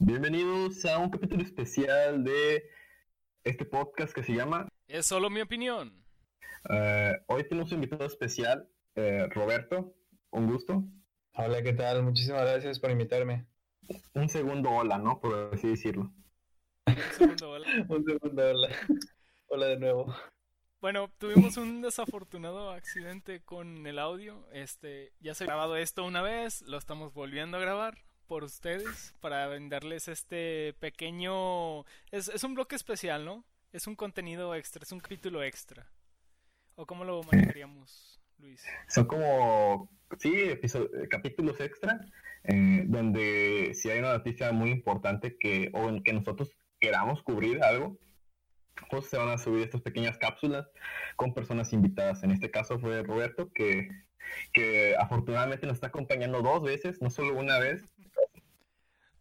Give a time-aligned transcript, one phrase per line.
[0.00, 2.68] Bienvenidos a un capítulo especial de
[3.44, 6.04] este podcast que se llama Es solo mi opinión.
[6.68, 9.94] Eh, hoy tenemos un invitado especial, eh, Roberto.
[10.32, 10.82] Un gusto.
[11.34, 12.02] Hola, ¿qué tal?
[12.02, 13.46] Muchísimas gracias por invitarme.
[14.14, 15.20] Un segundo hola, ¿no?
[15.20, 16.12] Por así decirlo.
[16.86, 17.66] Un segundo, hola.
[17.88, 18.68] Un segundo, hola.
[19.46, 20.12] Hola de nuevo.
[20.80, 24.44] Bueno, tuvimos un desafortunado accidente con el audio.
[24.52, 29.14] Este, ya se ha grabado esto una vez, lo estamos volviendo a grabar por ustedes
[29.20, 31.84] para venderles este pequeño...
[32.10, 33.44] Es, es un bloque especial, ¿no?
[33.72, 35.90] Es un contenido extra, es un capítulo extra.
[36.76, 38.64] ¿O cómo lo manejaríamos, Luis?
[38.88, 40.32] Son como, sí,
[41.08, 42.00] capítulos extra,
[42.44, 47.62] eh, donde si hay una noticia muy importante que, o en que nosotros queramos cubrir
[47.62, 47.96] algo,
[48.90, 50.68] pues se van a subir estas pequeñas cápsulas
[51.16, 52.24] con personas invitadas.
[52.24, 53.88] En este caso fue Roberto, que,
[54.52, 57.93] que afortunadamente nos está acompañando dos veces, no solo una vez.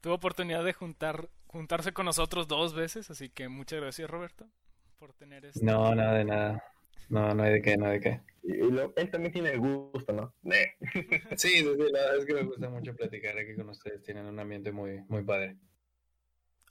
[0.04, 4.46] Tuvo oportunidad de juntar, juntarse con nosotros dos veces, así que muchas gracias, Roberto,
[4.98, 5.64] por tener este...
[5.64, 6.62] No, nada de nada.
[7.08, 8.22] No, no hay de qué, no hay de qué.
[8.44, 10.36] Y, y lo- él también tiene gusto, ¿no?
[10.44, 10.58] Sí,
[11.38, 14.04] sí, sí, la verdad es que me gusta mucho platicar aquí con ustedes.
[14.04, 15.56] Tienen un ambiente muy, muy padre.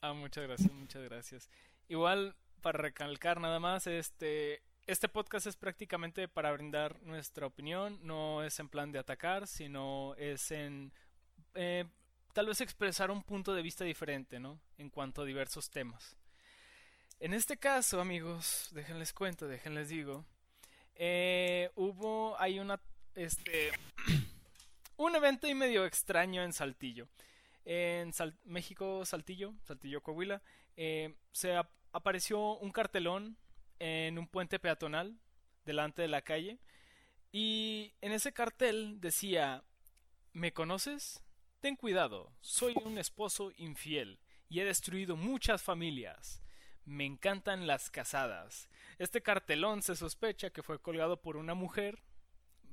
[0.03, 1.51] Ah, muchas gracias, muchas gracias.
[1.89, 8.43] Igual, para recalcar nada más, este, este podcast es prácticamente para brindar nuestra opinión, no
[8.45, 10.93] es en plan de atacar, sino es en
[11.55, 11.87] eh,
[12.33, 14.61] tal vez expresar un punto de vista diferente, ¿no?
[14.79, 16.17] En cuanto a diversos temas.
[17.21, 20.25] En este caso, amigos, déjenles cuento, déjenles digo,
[20.97, 22.81] eh, hubo, hay una,
[23.15, 23.71] este,
[24.97, 27.09] un evento y medio extraño en Saltillo
[27.65, 30.43] en Sal- México, Saltillo, Saltillo, Coahuila,
[30.77, 33.37] eh, se ap- apareció un cartelón
[33.79, 35.17] en un puente peatonal
[35.65, 36.59] delante de la calle
[37.31, 39.63] y en ese cartel decía,
[40.33, 41.23] ¿me conoces?
[41.63, 44.19] Ten cuidado, soy un esposo infiel
[44.49, 46.43] y he destruido muchas familias.
[46.85, 48.69] Me encantan las casadas.
[48.99, 52.03] Este cartelón se sospecha que fue colgado por una mujer.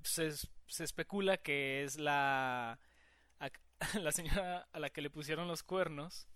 [0.02, 2.80] Se, es- se especula que es la
[4.02, 6.28] la señora a la que le pusieron los cuernos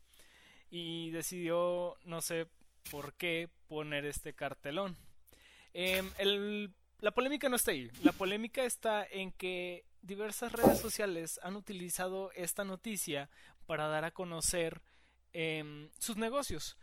[0.69, 2.47] y decidió, no sé
[2.91, 4.95] por qué, poner este cartelón.
[5.73, 7.89] Em, el- la polémica no está ahí.
[8.03, 13.29] La polémica está en que diversas redes sociales han utilizado esta noticia
[13.65, 14.81] para dar a conocer
[15.31, 16.77] em, sus negocios.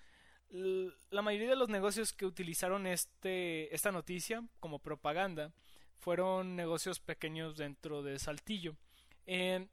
[0.48, 5.52] La mayoría de los negocios que utilizaron este, esta noticia como propaganda
[5.98, 8.74] fueron negocios pequeños dentro de Saltillo.
[9.26, 9.68] Em,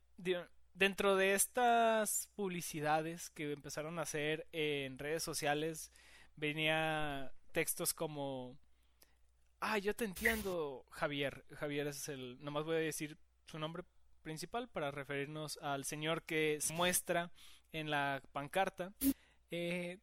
[0.74, 5.92] dentro de estas publicidades que empezaron a hacer en redes sociales
[6.36, 8.60] venía textos como
[9.60, 13.84] ah yo te entiendo Javier Javier es el nomás voy a decir su nombre
[14.22, 17.32] principal para referirnos al señor que muestra
[17.72, 18.94] en la pancarta
[19.50, 20.00] Eh,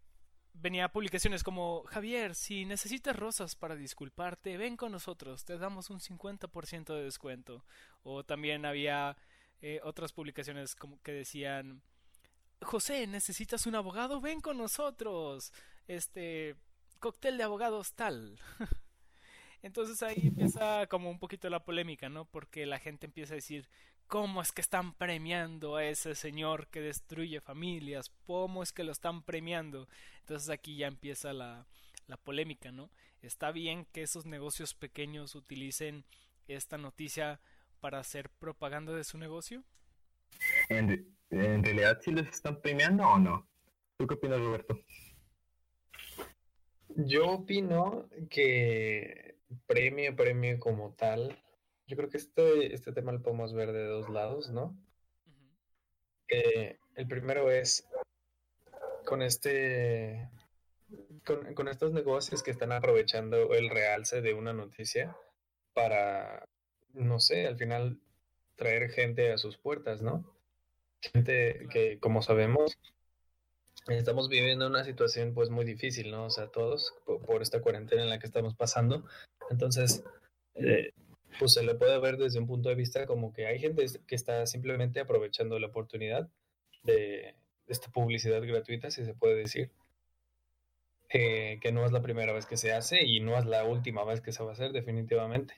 [0.54, 6.00] venía publicaciones como Javier si necesitas rosas para disculparte ven con nosotros te damos un
[6.00, 7.62] 50% de descuento
[8.04, 9.18] o también había
[9.60, 11.82] eh, otras publicaciones como que decían
[12.64, 14.20] José, ¿necesitas un abogado?
[14.20, 15.52] Ven con nosotros.
[15.86, 16.56] Este
[16.98, 18.38] cóctel de abogados tal.
[19.64, 22.26] Entonces ahí empieza como un poquito la polémica, ¿no?
[22.26, 23.66] Porque la gente empieza a decir,
[24.06, 28.12] ¿cómo es que están premiando a ese señor que destruye familias?
[28.26, 29.88] ¿Cómo es que lo están premiando?
[30.20, 31.66] Entonces aquí ya empieza la,
[32.08, 32.90] la polémica, ¿no?
[33.22, 36.04] Está bien que esos negocios pequeños utilicen
[36.46, 37.40] esta noticia
[37.80, 39.64] para hacer propaganda de su negocio.
[40.68, 43.48] ¿En, en realidad sí les están premiando o no?
[43.96, 44.78] ¿Tú qué opinas, Roberto?
[46.96, 49.33] Yo opino que
[49.66, 51.38] premio, premio como tal.
[51.86, 54.76] Yo creo que este, este tema lo podemos ver de dos lados, ¿no?
[56.28, 57.86] Eh, el primero es
[59.04, 60.30] con este,
[61.26, 65.16] con, con estos negocios que están aprovechando el realce de una noticia
[65.74, 66.48] para,
[66.94, 67.98] no sé, al final
[68.56, 70.24] traer gente a sus puertas, ¿no?
[71.00, 72.78] Gente que, como sabemos,
[73.88, 76.24] estamos viviendo una situación pues muy difícil, ¿no?
[76.24, 79.04] O sea, todos por, por esta cuarentena en la que estamos pasando.
[79.50, 80.04] Entonces,
[80.54, 80.92] eh,
[81.38, 84.14] pues se le puede ver desde un punto de vista como que hay gente que
[84.14, 86.28] está simplemente aprovechando la oportunidad
[86.84, 87.34] de
[87.66, 89.70] esta publicidad gratuita, si se puede decir,
[91.10, 94.04] eh, que no es la primera vez que se hace y no es la última
[94.04, 95.54] vez que se va a hacer definitivamente.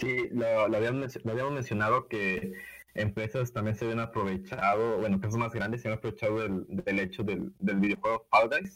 [0.00, 2.52] Sí, lo, lo habíamos, lo habíamos mencionado que
[2.94, 7.22] empresas también se habían aprovechado, bueno, empresas más grandes se habían aprovechado del, del hecho
[7.22, 8.74] del, del videojuego Fall Guys,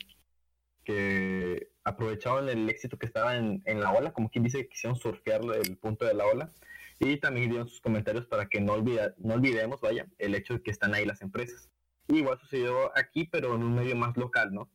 [0.84, 5.40] que aprovecharon el éxito que estaba en, en la ola, como quien dice, quisieron surfear
[5.64, 6.52] el punto de la ola,
[6.98, 10.62] y también dieron sus comentarios para que no, olvida, no olvidemos, vaya, el hecho de
[10.62, 11.68] que están ahí las empresas.
[12.08, 14.70] igual sucedió aquí, pero en un medio más local, ¿no?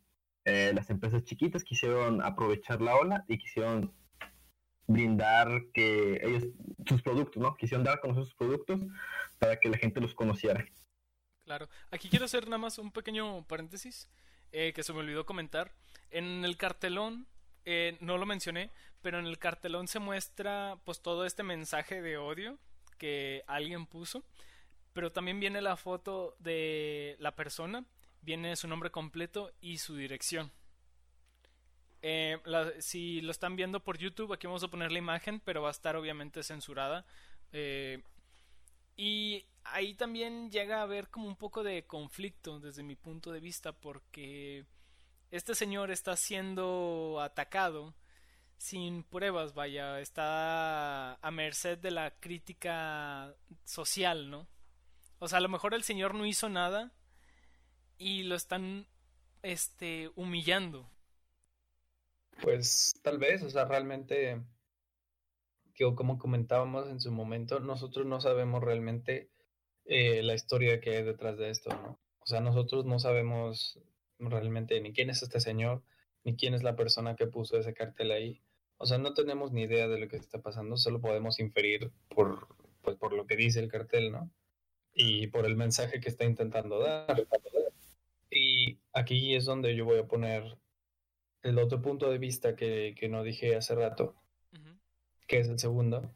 [0.46, 3.92] Eh, las empresas chiquitas quisieron aprovechar la ola y quisieron
[4.88, 6.46] brindar que ellos,
[6.88, 7.56] sus productos, ¿no?
[7.58, 8.80] Quisieron dar a conocer sus productos
[9.38, 10.66] para que la gente los conociera.
[11.44, 11.70] Claro.
[11.92, 14.10] Aquí quiero hacer nada más un pequeño paréntesis
[14.52, 15.74] eh, que se me olvidó comentar.
[16.10, 17.28] En el cartelón,
[17.66, 22.18] eh, no lo mencioné, pero en el cartelón se muestra pues todo este mensaje de
[22.18, 22.58] odio
[22.98, 24.24] que alguien puso.
[24.94, 27.86] Pero también viene la foto de la persona,
[28.22, 30.52] viene su nombre completo y su dirección.
[32.10, 32.38] Eh,
[32.80, 35.72] si lo están viendo por YouTube, aquí vamos a poner la imagen, pero va a
[35.72, 37.06] estar obviamente censurada.
[37.52, 38.02] Eh,
[38.96, 43.42] y ahí también llega a haber como un poco de conflicto desde mi punto de
[43.42, 44.66] vista, porque
[45.32, 47.94] este señor está siendo atacado
[48.56, 54.48] sin pruebas, vaya, está a merced de la crítica social, ¿no?
[55.20, 56.94] O sea, a lo mejor el señor no hizo nada
[57.98, 58.88] y lo están
[59.42, 60.90] este humillando.
[62.42, 64.42] Pues tal vez, o sea, realmente,
[65.74, 69.30] que como comentábamos en su momento, nosotros no sabemos realmente
[69.86, 72.00] eh, la historia que hay detrás de esto, ¿no?
[72.20, 73.80] O sea, nosotros no sabemos
[74.20, 75.82] realmente ni quién es este señor,
[76.24, 78.42] ni quién es la persona que puso ese cartel ahí.
[78.78, 82.48] O sea, no tenemos ni idea de lo que está pasando, solo podemos inferir por,
[82.82, 84.30] pues, por lo que dice el cartel, ¿no?
[84.94, 87.26] Y por el mensaje que está intentando dar.
[88.30, 90.58] Y aquí es donde yo voy a poner
[91.44, 94.16] el otro punto de vista que, no dije hace rato,
[95.28, 96.14] que es el segundo,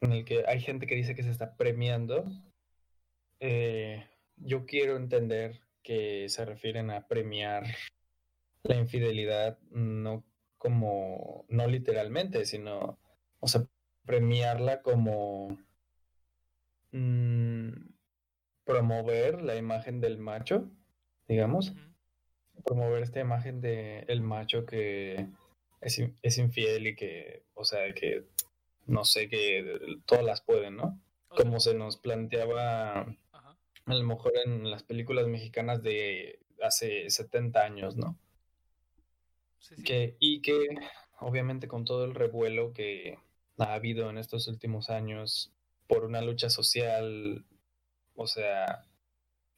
[0.00, 2.24] en el que hay gente que dice que se está premiando.
[3.40, 7.64] Eh, yo quiero entender que se refieren a premiar
[8.62, 10.24] la infidelidad, no
[10.58, 12.98] como, no literalmente, sino,
[13.40, 13.66] o sea,
[14.04, 15.58] premiarla como
[16.92, 17.70] mm,
[18.64, 20.70] promover la imagen del macho,
[21.26, 21.74] digamos
[22.64, 25.28] promover esta imagen de el macho que
[25.80, 28.24] es, infiel y que, o sea, que
[28.86, 31.00] no sé, que todas las pueden, ¿no?
[31.28, 33.00] Como se nos planteaba
[33.86, 38.16] a lo mejor en las películas mexicanas de hace 70 años, ¿no?
[39.84, 40.66] Que, y que
[41.18, 43.18] obviamente con todo el revuelo que
[43.58, 45.52] ha habido en estos últimos años
[45.86, 47.44] por una lucha social,
[48.14, 48.84] o sea,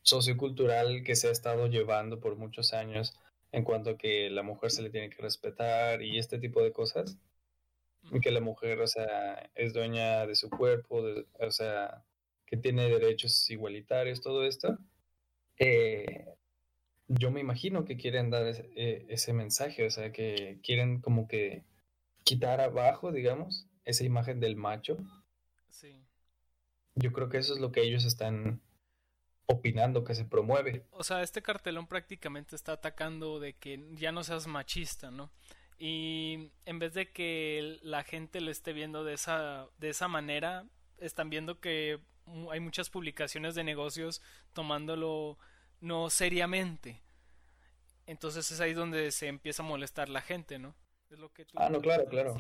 [0.05, 3.19] sociocultural que se ha estado llevando por muchos años
[3.53, 6.73] en cuanto a que la mujer se le tiene que respetar y este tipo de
[6.73, 7.19] cosas.
[8.13, 11.03] Y que la mujer, o sea, es dueña de su cuerpo,
[11.41, 12.05] o sea,
[12.45, 14.77] que tiene derechos igualitarios, todo esto.
[15.59, 16.27] Eh,
[17.09, 21.27] yo me imagino que quieren dar ese, eh, ese, mensaje, o sea, que quieren como
[21.27, 21.65] que
[22.25, 24.99] quitar abajo, digamos, esa imagen del macho.
[25.71, 26.05] Sí.
[26.95, 28.61] Yo creo que eso es lo que ellos están
[29.47, 30.85] opinando que se promueve.
[30.91, 35.31] O sea, este cartelón prácticamente está atacando de que ya no seas machista, ¿no?
[35.79, 40.67] Y en vez de que la gente lo esté viendo de esa, de esa manera,
[40.99, 42.01] están viendo que
[42.51, 45.39] hay muchas publicaciones de negocios tomándolo
[45.81, 47.03] no seriamente.
[48.07, 50.75] Entonces es ahí donde se empieza a molestar la gente, ¿no?
[51.11, 52.37] Es lo que tú ah, no, claro, claro.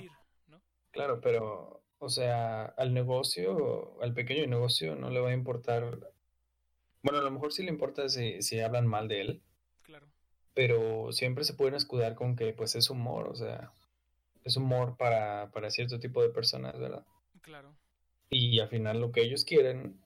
[0.46, 0.62] ¿no?
[0.90, 6.13] Claro, pero, o sea, al negocio, al pequeño negocio no le va a importar
[7.04, 9.42] bueno, a lo mejor sí le importa si, si hablan mal de él.
[9.82, 10.08] Claro.
[10.54, 13.72] Pero siempre se pueden escudar con que pues es humor, o sea,
[14.42, 17.04] es humor para, para cierto tipo de personas, ¿verdad?
[17.42, 17.76] Claro.
[18.30, 20.00] Y al final lo que ellos quieren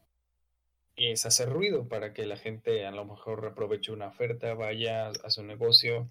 [0.96, 5.30] es hacer ruido para que la gente a lo mejor aproveche una oferta, vaya a
[5.30, 6.10] su negocio,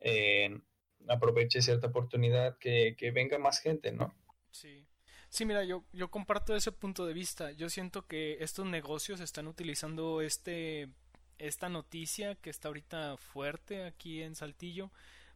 [0.00, 0.58] eh,
[1.06, 4.12] aproveche cierta oportunidad, que, que venga más gente, ¿no?
[4.50, 4.84] Sí.
[5.34, 7.50] Sí, mira, yo, yo comparto ese punto de vista.
[7.50, 10.88] Yo siento que estos negocios están utilizando este
[11.38, 14.92] esta noticia que está ahorita fuerte aquí en Saltillo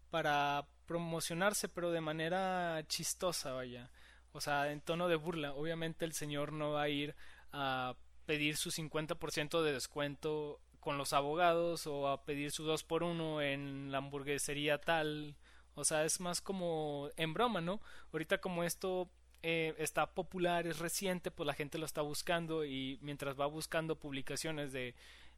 [0.08, 3.90] para promocionarse, pero de manera chistosa, vaya.
[4.30, 5.52] O sea, en tono de burla.
[5.54, 7.16] Obviamente el señor no va a ir
[7.50, 13.02] a pedir su 50% de descuento con los abogados o a pedir su 2 por
[13.02, 15.34] 1 en la hamburguesería tal.
[15.74, 17.80] O sea, es más como en broma, ¿no?
[18.12, 19.10] Ahorita como esto
[19.42, 23.96] eh, está popular, es reciente, pues la gente lo está buscando y mientras va buscando
[23.96, 24.94] publicaciones de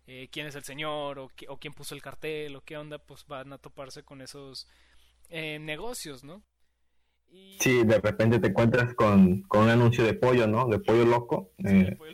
[0.07, 3.26] eh, quién es el señor o, o, quién puso el cartel o qué onda, pues
[3.26, 4.66] van a toparse con esos
[5.28, 6.42] eh, negocios, ¿no?
[7.30, 7.59] Y...
[7.61, 10.66] Sí, de repente te encuentras con, con, un anuncio de pollo, ¿no?
[10.66, 11.52] De pollo loco.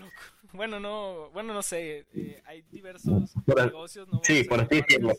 [0.53, 2.07] Bueno, no, bueno, no sé,
[2.47, 4.09] hay diversos negocios.
[4.09, 5.13] No sí, por así decirlo.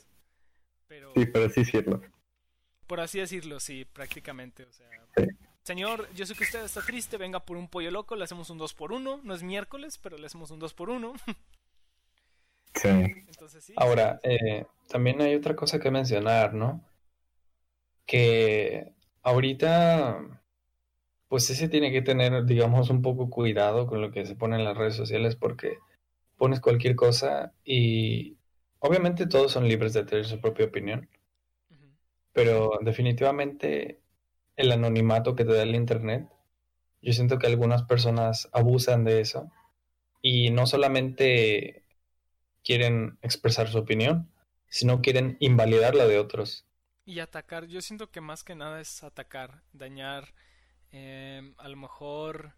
[1.13, 2.01] Sí, por así decirlo.
[2.87, 4.89] Por así decirlo, sí, prácticamente, o sea...
[5.67, 8.57] Señor, yo sé que usted está triste, venga por un pollo loco, le hacemos un
[8.57, 11.11] 2 por 1 No es miércoles, pero le hacemos un 2 por 1
[12.73, 12.87] Sí.
[12.87, 13.73] Entonces sí.
[13.75, 16.85] Ahora, eh, también hay otra cosa que mencionar, ¿no?
[18.05, 18.93] Que
[19.23, 20.21] ahorita,
[21.27, 24.55] pues sí se tiene que tener, digamos, un poco cuidado con lo que se pone
[24.55, 25.79] en las redes sociales porque
[26.37, 28.37] pones cualquier cosa y
[28.79, 31.09] obviamente todos son libres de tener su propia opinión,
[32.31, 33.99] pero definitivamente
[34.57, 36.27] el anonimato que te da el Internet,
[37.01, 39.51] yo siento que algunas personas abusan de eso
[40.21, 41.83] y no solamente
[42.63, 44.29] quieren expresar su opinión,
[44.67, 46.65] sino quieren invalidar la de otros.
[47.05, 50.33] Y atacar, yo siento que más que nada es atacar, dañar
[50.91, 52.55] em, a lo mejor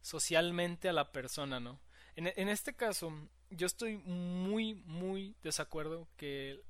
[0.00, 1.80] socialmente a la persona, ¿no?
[2.14, 3.12] En, en este caso,
[3.50, 6.60] yo estoy muy, muy desacuerdo que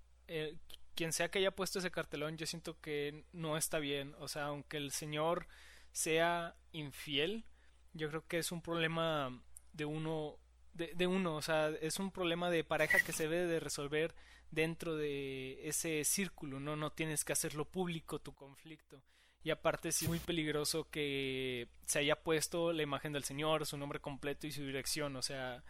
[0.99, 4.17] quien sea que haya puesto ese cartelón, yo siento que no está bien.
[4.19, 5.47] O sea, aunque el señor
[5.93, 7.45] sea infiel,
[7.93, 9.41] yo creo que es un problema
[9.73, 10.41] de uno,
[10.75, 14.13] de, de uno, o sea, es un problema de pareja que se debe de resolver
[14.51, 16.75] dentro de ese círculo, ¿no?
[16.75, 19.01] No tienes que hacerlo público tu conflicto.
[19.45, 24.01] Y aparte es muy peligroso que se haya puesto la imagen del señor, su nombre
[24.01, 25.63] completo y su dirección, o sea,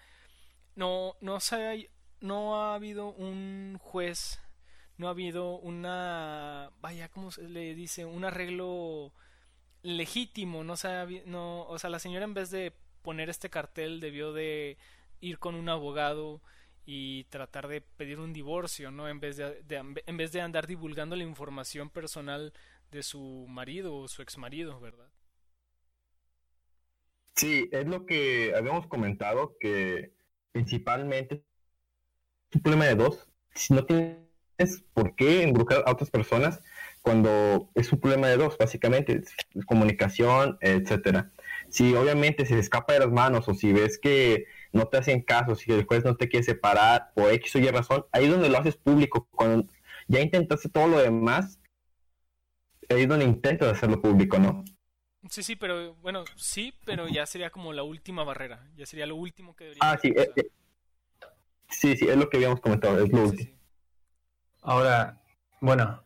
[0.75, 1.75] no no se ha,
[2.21, 4.41] no ha habido un juez,
[4.99, 8.05] no ha habido una vaya, ¿cómo se le dice?
[8.05, 9.13] un arreglo
[9.83, 14.33] legítimo, no se no, o sea, la señora en vez de poner este cartel debió
[14.33, 14.77] de
[15.21, 16.43] ir con un abogado
[16.85, 19.09] y tratar de pedir un divorcio, ¿no?
[19.09, 22.53] En vez de, en vez de andar divulgando la información personal
[22.91, 25.11] de su marido o su exmarido, ¿verdad?
[27.37, 30.13] Sí, es lo que habíamos comentado, que
[30.51, 31.45] principalmente
[32.51, 33.29] es un problema de dos.
[33.55, 34.28] Si no tienes
[34.93, 36.61] por qué involucrar a otras personas
[37.03, 39.23] cuando es un problema de dos, básicamente,
[39.67, 41.31] comunicación, etcétera.
[41.69, 45.55] Si obviamente se escapa de las manos o si ves que no te hacen caso,
[45.55, 48.49] si el juez no te quiere separar por X o Y razón, ahí es donde
[48.49, 49.29] lo haces público.
[49.31, 49.69] Cuando
[50.09, 51.61] ya intentaste todo lo demás,
[52.89, 54.65] ahí es donde intentas hacerlo público, ¿no?
[55.31, 59.17] Sí, sí, pero bueno, sí, pero ya sería como la última barrera, ya sería lo
[59.17, 60.51] último que debería Ah, sí, eh, eh,
[61.69, 63.53] sí, sí, es lo que habíamos comentado, es lo Sí, último.
[63.53, 63.58] sí.
[64.63, 65.21] Ahora,
[65.61, 66.03] bueno,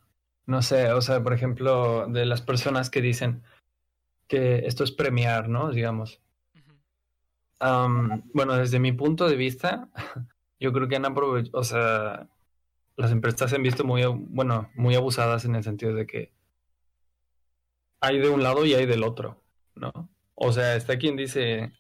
[0.47, 3.43] no sé, o sea, por ejemplo, de las personas que dicen
[4.29, 5.71] que esto es premiar, ¿no?
[5.71, 6.21] Digamos.
[7.59, 9.89] Am, bueno, desde mi punto de vista,
[10.61, 12.29] yo creo que han aprovechado, o sea,
[12.97, 16.33] las empresas se han visto muy, bueno, muy abusadas en el sentido de que
[18.01, 19.43] hay de un lado y hay del otro,
[19.75, 20.09] ¿no?
[20.35, 21.73] O sea, está quien dice,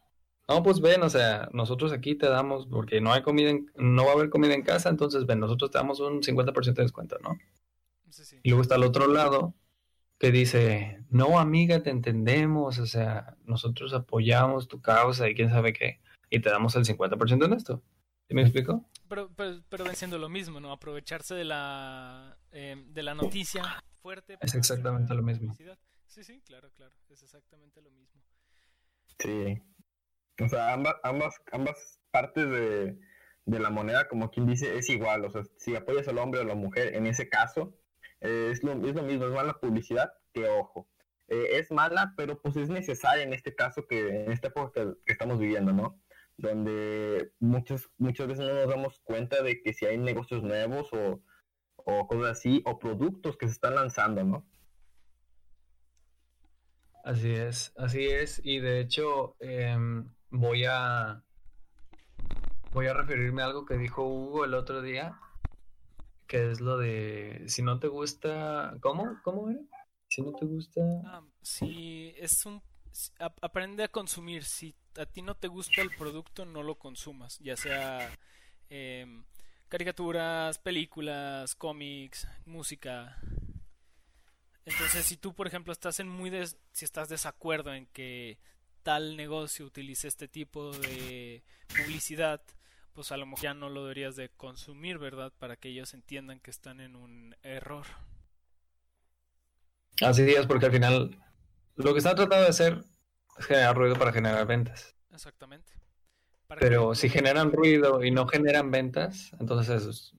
[0.54, 4.04] no, pues ven, o sea, nosotros aquí te damos, porque no hay comida, en- no
[4.04, 7.16] va a haber comida en casa, entonces ven, nosotros te damos un 50% de descuento,
[7.22, 7.38] ¿no?
[8.10, 8.40] Sí, sí.
[8.42, 9.54] Y luego está el otro lado
[10.18, 15.72] que dice, no, amiga, te entendemos, o sea, nosotros apoyamos tu causa y quién sabe
[15.72, 17.82] qué, y te damos el 50% en esto.
[18.28, 18.88] ¿Sí me explico?
[19.08, 20.72] Pero, pero, pero ven siendo lo mismo, ¿no?
[20.72, 23.62] Aprovecharse de la, eh, de la noticia
[24.00, 24.38] fuerte.
[24.40, 25.48] Es exactamente lo mismo.
[25.48, 25.78] publicidad.
[26.06, 28.22] Sí, sí, claro, claro, es exactamente lo mismo.
[29.18, 29.62] Sí.
[30.40, 32.98] O sea, ambas, ambas, ambas partes de,
[33.44, 35.24] de la moneda, como quien dice, es igual.
[35.24, 37.74] O sea, si apoyas al hombre o a la mujer, en ese caso,
[38.20, 40.88] eh, es, lo, es lo mismo, es mala publicidad que ojo.
[41.28, 45.12] Eh, es mala, pero pues es necesaria en este caso, que en esta época que,
[45.12, 46.00] estamos viviendo, ¿no?
[46.36, 51.22] Donde muchas, muchas veces no nos damos cuenta de que si hay negocios nuevos o,
[51.76, 54.46] o cosas así, o productos que se están lanzando, ¿no?
[57.04, 61.22] Así es, así es, y de hecho em, voy a
[62.72, 65.18] voy a referirme a algo que dijo Hugo el otro día,
[66.26, 69.20] que es lo de si no te gusta, ¿cómo?
[69.22, 69.60] ¿Cómo era?
[70.08, 72.62] Si no te gusta, Ah, si es un...
[73.18, 74.44] aprende a consumir.
[74.44, 77.38] Si a ti no te gusta el producto, no lo consumas.
[77.38, 78.10] Ya sea
[78.68, 79.24] em,
[79.68, 83.18] caricaturas, películas, cómics, música.
[84.64, 88.38] Entonces, si tú, por ejemplo, estás en muy des- si estás desacuerdo en que
[88.82, 91.42] tal negocio utilice este tipo de
[91.76, 92.40] publicidad,
[92.92, 95.32] pues a lo mejor ya no lo deberías de consumir, ¿verdad?
[95.38, 97.86] Para que ellos entiendan que están en un error.
[100.00, 101.16] así es, porque al final
[101.76, 102.84] lo que están tratando de hacer
[103.38, 104.94] es generar ruido para generar ventas.
[105.12, 105.72] Exactamente.
[106.46, 110.14] Para que- Pero si generan ruido y no generan ventas, entonces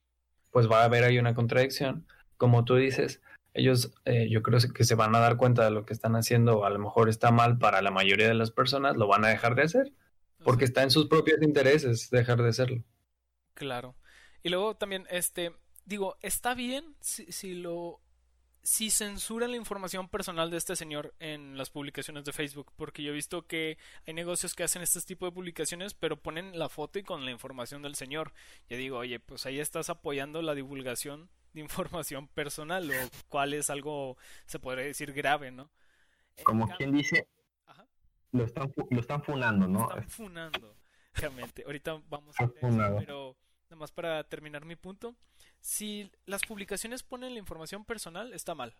[0.52, 2.08] pues va a haber ahí una contradicción.
[2.38, 3.22] Como tú dices,
[3.54, 6.66] ellos eh, yo creo que se van a dar cuenta de lo que están haciendo,
[6.66, 9.56] a lo mejor está mal para la mayoría de las personas, lo van a dejar
[9.56, 9.94] de hacer,
[10.44, 12.84] porque está en sus propios intereses dejar de hacerlo.
[13.54, 13.96] Claro.
[14.42, 15.54] Y luego también, este,
[15.86, 18.02] digo, está bien si, si lo,
[18.64, 23.12] si censuran la información personal de este señor en las publicaciones de Facebook, porque yo
[23.12, 26.98] he visto que hay negocios que hacen este tipo de publicaciones, pero ponen la foto
[26.98, 28.34] y con la información del señor.
[28.70, 32.94] Yo digo, oye, pues ahí estás apoyando la divulgación de información personal, lo
[33.30, 35.70] cual es algo, se podría decir, grave, ¿no?
[36.44, 37.28] Como quien dice,
[38.32, 39.82] lo están, lo están funando, ¿no?
[39.82, 40.76] Lo están funando,
[41.14, 41.64] realmente.
[41.66, 43.38] Ahorita vamos a ver eso, pero
[43.70, 45.16] nada más para terminar mi punto
[45.64, 48.76] si las publicaciones ponen la información personal, está mal.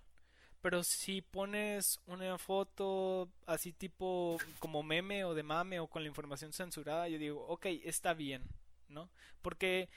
[0.62, 6.10] Pero si pones una foto así tipo como meme o de mame o con la
[6.10, 8.44] información censurada, yo digo, ok, está bien,
[8.90, 9.10] ¿no?
[9.42, 9.90] Porque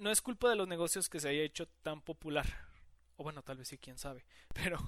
[0.00, 2.46] no es culpa de los negocios que se haya hecho tan popular.
[3.16, 4.24] O bueno, tal vez sí, quién sabe.
[4.54, 4.78] Pero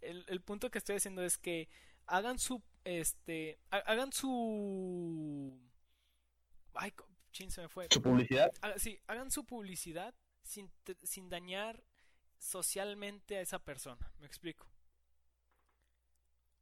[0.00, 1.68] el, el punto que estoy haciendo es que
[2.06, 5.58] hagan su, este, hagan su...
[6.74, 6.92] Ay,
[7.32, 7.86] chin, se me fue.
[7.90, 8.50] ¿Su publicidad?
[8.76, 10.70] Sí, hagan su publicidad sin,
[11.02, 11.84] sin dañar
[12.38, 14.12] socialmente a esa persona.
[14.18, 14.66] ¿Me explico?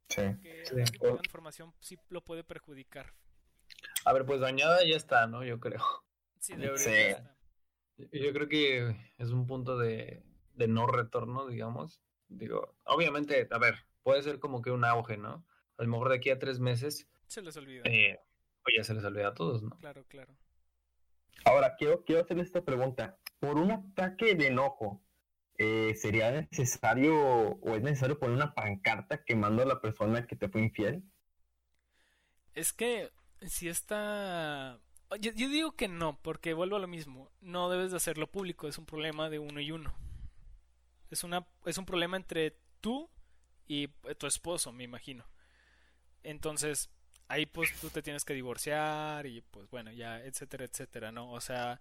[0.09, 0.21] Sí.
[0.21, 3.13] la información sí lo puede perjudicar.
[4.05, 5.43] A ver, pues dañada ya está, ¿no?
[5.43, 5.81] Yo creo.
[6.39, 6.69] Sí, de
[7.97, 10.23] Yo creo que es un punto de,
[10.55, 12.01] de no retorno, digamos.
[12.27, 15.45] Digo, obviamente, a ver, puede ser como que un auge, ¿no?
[15.77, 17.07] A lo mejor de aquí a tres meses.
[17.27, 17.83] Se les olvida.
[17.85, 18.19] Eh,
[18.65, 19.77] o ya se les olvida a todos, ¿no?
[19.77, 20.35] Claro, claro.
[21.45, 23.19] Ahora, quiero, quiero hacer esta pregunta.
[23.39, 25.03] Por un ataque de enojo,
[25.57, 30.49] eh, ¿sería necesario o es necesario poner una pancarta quemando a la persona que te
[30.49, 31.03] fue infiel?
[32.53, 34.79] Es que si está...
[35.19, 37.29] Yo, yo, digo que no, porque vuelvo a lo mismo.
[37.41, 39.93] No debes de hacerlo público, es un problema de uno y uno.
[41.09, 43.09] Es, una, es un problema entre tú
[43.67, 45.25] y tu esposo, me imagino.
[46.23, 46.89] Entonces,
[47.27, 51.31] ahí pues tú te tienes que divorciar y pues bueno, ya, etcétera, etcétera, ¿no?
[51.31, 51.79] O sea,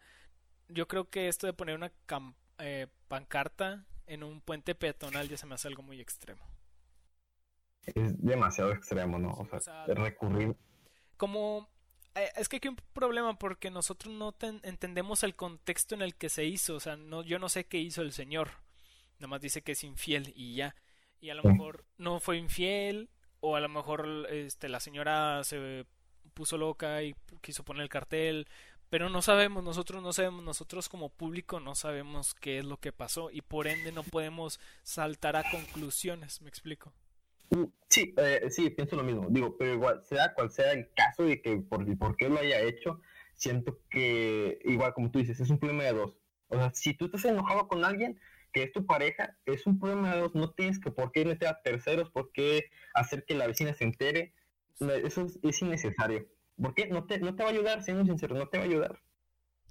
[0.69, 1.93] yo creo que esto de poner una
[2.59, 6.45] eh, pancarta en un puente peatonal ya se me hace algo muy extremo.
[7.83, 9.33] Es demasiado extremo, ¿no?
[9.33, 10.55] O sea, recurrir.
[11.17, 11.72] Como eh,
[12.15, 16.29] es que aquí hay un problema porque nosotros no entendemos el contexto en el que
[16.29, 18.51] se hizo, o sea, no yo no sé qué hizo el señor.
[19.19, 20.75] Nada más dice que es infiel y ya.
[21.21, 23.09] Y a lo mejor no fue infiel,
[23.41, 25.87] o a lo mejor este, la señora se
[26.35, 28.49] puso loca y quiso poner el cartel,
[28.89, 32.93] pero no sabemos, nosotros no sabemos, nosotros como público no sabemos qué es lo que
[32.93, 36.93] pasó y por ende no podemos saltar a conclusiones, ¿me explico?
[37.53, 41.25] Mm, sí, eh, sí, pienso lo mismo, digo, pero igual, sea cual sea el caso
[41.25, 43.01] de que por, por qué lo haya hecho,
[43.35, 46.17] siento que, igual como tú dices, es un problema de dos.
[46.49, 48.19] O sea, si tú estás enojado con alguien,
[48.53, 51.49] que es tu pareja, es un problema de dos, no tienes que por qué meter
[51.49, 54.35] a terceros, por qué hacer que la vecina se entere,
[54.81, 56.27] eso es, innecesario.
[56.61, 56.87] ¿Por qué?
[56.87, 59.03] No te, no te va a ayudar, siendo sincero, no te va a ayudar.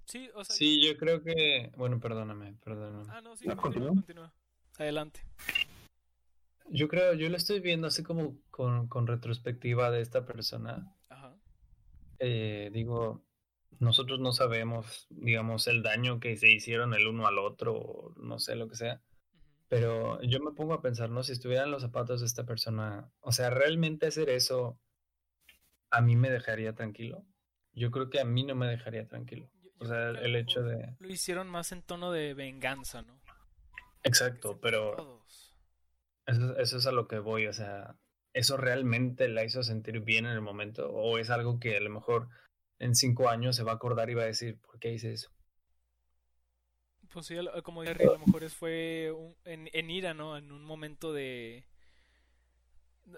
[0.05, 3.05] Sí, o sea, sí, yo creo que, bueno, perdóname, perdóname.
[3.09, 4.33] Ah, no, sí, continúa, continúa.
[4.77, 5.21] Adelante.
[6.69, 10.95] Yo creo, yo lo estoy viendo así como con, con retrospectiva de esta persona.
[11.09, 11.35] Ajá.
[12.19, 13.23] Eh, digo,
[13.79, 18.55] nosotros no sabemos, digamos, el daño que se hicieron el uno al otro, no sé
[18.55, 19.01] lo que sea.
[19.67, 21.23] Pero yo me pongo a pensar, ¿no?
[21.23, 24.77] Si estuviera en los zapatos de esta persona, o sea, realmente hacer eso
[25.89, 27.25] a mí me dejaría tranquilo.
[27.73, 29.49] Yo creo que a mí no me dejaría tranquilo.
[29.79, 30.95] o sea, el hecho de...
[30.99, 33.19] Lo hicieron más en tono de venganza, ¿no?
[34.03, 35.20] Exacto, pero...
[36.31, 37.95] Eso, eso es a lo que voy, o sea,
[38.33, 40.89] ¿eso realmente la hizo sentir bien en el momento?
[40.89, 42.29] ¿O es algo que a lo mejor
[42.79, 45.29] en cinco años se va a acordar y va a decir, ¿por qué hice eso?
[47.13, 49.13] Pues sí, como dije, a lo mejor fue
[49.43, 50.37] en, en, ira, ¿no?
[50.37, 51.65] En un momento de...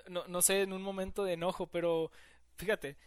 [0.09, 2.09] No, no sé, en un momento de enojo, pero
[2.57, 2.97] fíjate,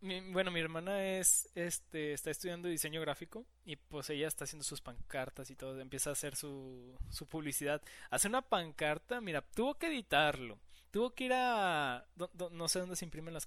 [0.00, 4.80] bueno, mi hermana es, este, está estudiando diseño gráfico y pues ella está haciendo sus
[4.80, 7.82] pancartas y todo, empieza a hacer su, su publicidad.
[8.10, 10.58] Hace una pancarta, mira, tuvo que editarlo,
[10.90, 12.06] tuvo que ir a,
[12.50, 13.46] no sé dónde se imprimen las,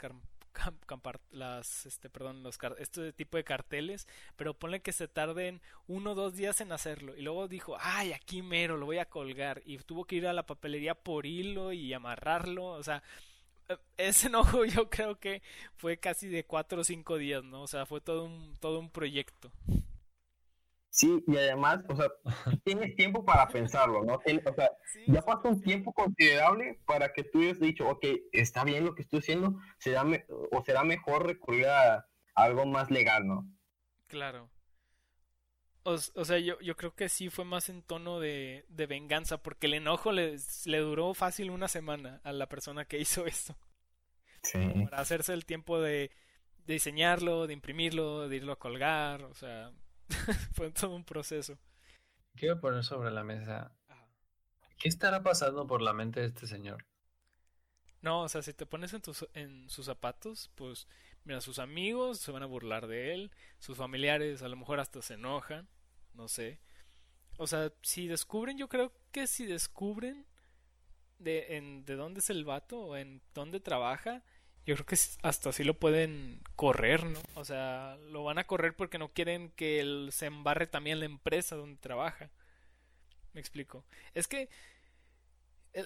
[1.32, 6.16] las este perdón los este tipo de carteles pero ponle que se tarden uno o
[6.16, 9.78] dos días en hacerlo y luego dijo ay aquí mero lo voy a colgar y
[9.78, 13.04] tuvo que ir a la papelería por hilo y amarrarlo o sea
[13.97, 15.41] ese enojo yo creo que
[15.75, 18.89] fue casi de cuatro o cinco días no o sea fue todo un todo un
[18.89, 19.51] proyecto
[20.91, 22.08] Sí, y además, o sea,
[22.65, 24.15] tienes tiempo para pensarlo, ¿no?
[24.15, 24.71] O sea,
[25.08, 29.03] ya pasó un tiempo considerable para que tú hayas dicho, ok, está bien lo que
[29.03, 30.03] estoy haciendo, será
[30.51, 32.05] o será mejor recurrir a,
[32.36, 33.45] algo más legal, ¿no?
[34.08, 34.49] Claro.
[35.84, 39.42] O, o sea, yo, yo, creo que sí fue más en tono de, de venganza,
[39.42, 43.56] porque el enojo le, le, duró fácil una semana a la persona que hizo esto.
[44.44, 44.60] Sí.
[44.89, 46.12] Para hacerse el tiempo de,
[46.65, 49.72] de diseñarlo, de imprimirlo, de irlo a colgar, o sea,
[50.54, 51.58] Fue todo un proceso.
[52.36, 53.72] Quiero poner sobre la mesa
[54.78, 56.86] ¿Qué estará pasando por la mente de este señor?
[58.02, 60.88] No, o sea, si te pones en, tus, en sus zapatos, pues,
[61.30, 65.00] mira, sus amigos se van a burlar de él, sus familiares a lo mejor hasta
[65.04, 65.68] se enojan,
[66.15, 66.60] no sé.
[67.38, 70.26] O sea, si descubren, yo creo que si descubren
[71.20, 74.24] de, en, de dónde es el vato o en dónde trabaja,
[74.65, 77.22] yo creo que hasta así lo pueden correr, ¿no?
[77.36, 81.06] O sea, lo van a correr porque no quieren que él se embarre también la
[81.06, 82.32] empresa donde trabaja.
[83.34, 83.86] Me explico.
[84.15, 84.50] Es que
[85.74, 85.86] eh,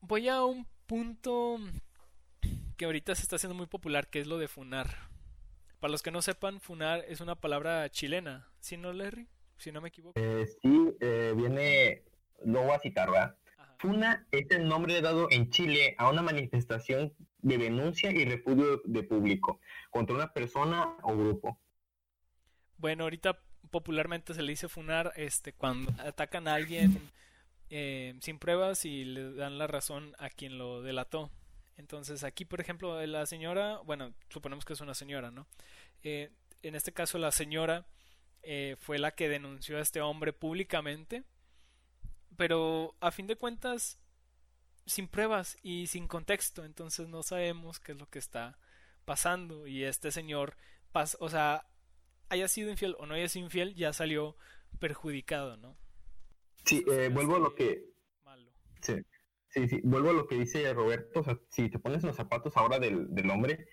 [0.00, 1.58] voy a un punto
[2.82, 4.88] que ahorita se está haciendo muy popular, que es lo de funar.
[5.78, 9.28] Para los que no sepan, funar es una palabra chilena, ¿sí no, Larry?
[9.56, 10.18] Si no me equivoco.
[10.20, 12.02] Eh, sí, eh, viene,
[12.44, 13.36] lo voy a citar, ¿verdad?
[13.78, 19.04] Funa es el nombre dado en Chile a una manifestación de denuncia y repudio de
[19.04, 19.60] público
[19.92, 21.60] contra una persona o grupo.
[22.78, 23.38] Bueno, ahorita
[23.70, 27.12] popularmente se le dice funar este cuando atacan a alguien
[27.70, 31.30] eh, sin pruebas y le dan la razón a quien lo delató.
[31.76, 35.46] Entonces aquí, por ejemplo, la señora, bueno, suponemos que es una señora, ¿no?
[36.02, 36.30] Eh,
[36.62, 37.86] en este caso la señora
[38.42, 41.24] eh, fue la que denunció a este hombre públicamente
[42.36, 43.98] pero a fin de cuentas
[44.86, 48.58] sin pruebas y sin contexto, entonces no sabemos qué es lo que está
[49.04, 50.56] pasando y este señor,
[51.18, 51.66] o sea,
[52.28, 54.36] haya sido infiel o no haya sido infiel, ya salió
[54.80, 55.76] perjudicado, ¿no?
[56.64, 57.84] Sí, eh, vuelvo a lo que...
[58.24, 58.50] Malo.
[58.80, 58.94] Sí,
[59.52, 62.56] sí, sí, vuelvo a lo que dice Roberto, o sea, si te pones los zapatos
[62.56, 63.68] ahora del, del hombre,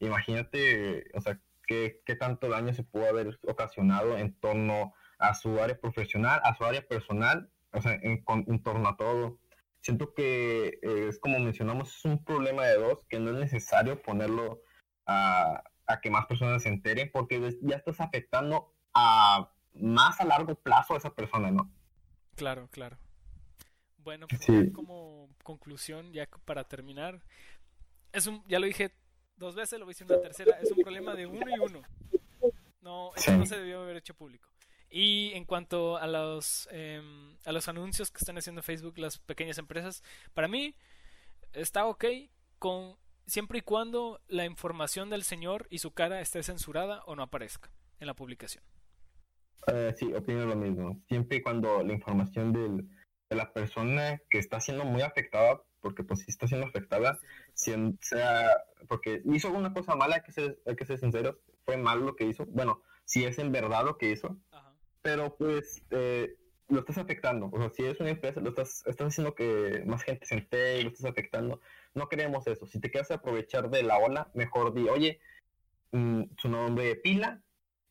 [0.00, 5.60] imagínate, o sea, qué, qué tanto daño se pudo haber ocasionado en torno a su
[5.60, 9.38] área profesional, a su área personal o sea, en, torno a todo.
[9.80, 14.00] Siento que eh, es como mencionamos, es un problema de dos que no es necesario
[14.00, 14.62] ponerlo
[15.06, 15.62] a,
[16.02, 20.98] que más personas se enteren porque ya estás afectando a más a largo plazo a
[20.98, 21.70] esa persona, ¿no?
[22.36, 22.96] Claro, claro.
[24.04, 27.22] Bueno, pues como conclusión, ya para terminar,
[28.12, 28.92] es un, ya lo dije
[29.36, 31.82] dos veces, lo voy a decir una tercera, es un problema de uno y uno.
[32.82, 34.48] No, eso no se debió haber hecho público.
[34.90, 39.58] Y en cuanto a los, em, a los anuncios que están haciendo Facebook las pequeñas
[39.58, 40.02] empresas,
[40.34, 40.76] para mí
[41.54, 42.04] está ok
[42.58, 47.22] con siempre y cuando la información del señor y su cara esté censurada o no
[47.22, 48.62] aparezca en la publicación.
[49.66, 51.02] Eh, sí, opino lo mismo.
[51.08, 52.86] Siempre y cuando la información del,
[53.30, 57.18] de la persona que está siendo muy afectada, porque pues si está siendo afectada,
[57.54, 58.50] sea,
[58.88, 62.16] porque hizo alguna cosa mala, hay que ser, hay que ser sinceros, fue mal lo
[62.16, 62.46] que hizo.
[62.46, 64.36] Bueno, si es en verdad lo que hizo,
[65.02, 66.36] pero pues eh,
[66.68, 67.50] lo estás afectando.
[67.52, 70.80] O sea, si es una empresa, lo estás, estás haciendo que más gente se entere
[70.80, 71.60] y lo estás afectando.
[71.94, 72.66] No queremos eso.
[72.66, 75.20] Si te quieres aprovechar de la ola, mejor di, oye,
[75.92, 77.42] mm, su nombre de pila,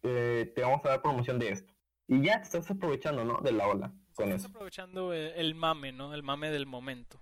[0.03, 1.73] eh, te vamos a dar promoción de esto.
[2.07, 3.39] Y ya te estás aprovechando, ¿no?
[3.41, 3.93] De la ola.
[4.13, 6.13] Con estás aprovechando el, mame, ¿no?
[6.13, 7.19] El mame del momento.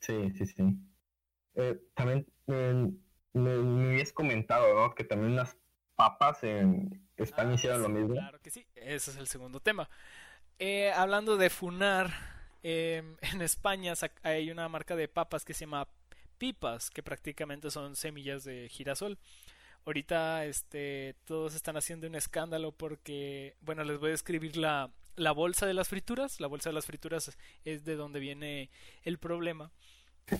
[0.00, 0.62] Sí, sí, sí.
[1.54, 2.92] Eh, también me,
[3.32, 4.94] me habías comentado, ¿no?
[4.94, 5.56] Que también las
[5.96, 8.14] papas en España ah, hicieron lo mismo.
[8.14, 9.88] Claro que sí, ese es el segundo tema.
[10.58, 12.12] Eh, hablando de funar,
[12.62, 15.88] em, en España hay una marca de papas que se llama
[16.38, 19.18] pipas, que prácticamente son semillas de girasol.
[19.86, 25.32] Ahorita este, todos están haciendo un escándalo porque, bueno, les voy a escribir la, la
[25.32, 26.40] bolsa de las frituras.
[26.40, 28.70] La bolsa de las frituras es de donde viene
[29.02, 29.72] el problema.